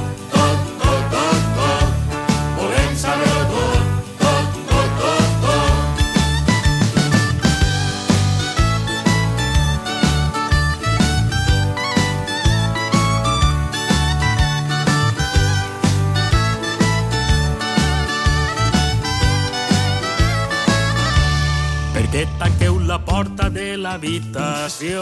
de 24.01 24.07
l'habitació? 24.07 25.01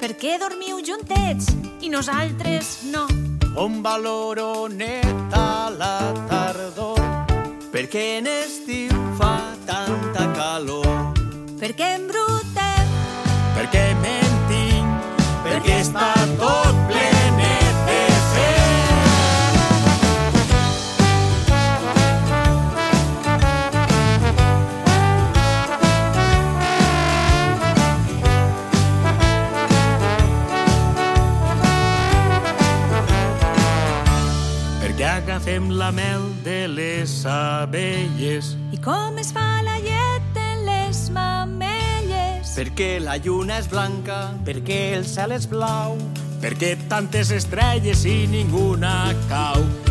Per 0.00 0.12
què 0.16 0.36
dormiu 0.38 0.80
juntets 0.84 1.48
i 1.80 1.88
nosaltres 1.88 2.82
no? 2.92 3.06
On 3.56 3.80
va 3.82 3.96
l'oroneta 3.98 5.40
a 5.40 5.70
la 5.70 6.12
tardor? 6.28 7.00
Perquè 7.72 8.18
en 8.18 8.26
estiu 8.26 8.92
fa 9.18 9.54
tanta 9.66 10.28
calor? 10.36 11.16
Per 11.60 11.72
què 11.72 11.94
embrutem? 11.96 12.92
Per 13.56 13.66
què 13.72 13.86
mentim? 14.02 14.92
Perquè 15.44 15.80
està 15.80 16.12
tot 16.40 16.79
Agafem 35.50 35.70
la 35.70 35.90
mel 35.90 36.20
de 36.44 36.68
les 36.68 37.26
abelles 37.26 38.52
I 38.70 38.78
com 38.84 39.18
es 39.18 39.32
fa 39.34 39.64
la 39.66 39.80
llet 39.82 40.38
en 40.38 40.62
les 40.68 41.00
mamelles? 41.10 42.54
Perquè 42.54 43.00
la 43.02 43.18
lluna 43.18 43.58
és 43.58 43.66
blanca? 43.66 44.20
Perquè 44.46 44.80
el 45.00 45.02
cel 45.10 45.34
és 45.34 45.50
blau. 45.50 45.98
perquè 46.40 46.76
tantes 46.88 47.34
estrelles 47.34 48.06
i 48.06 48.28
ninguna 48.30 49.10
cau. 49.28 49.89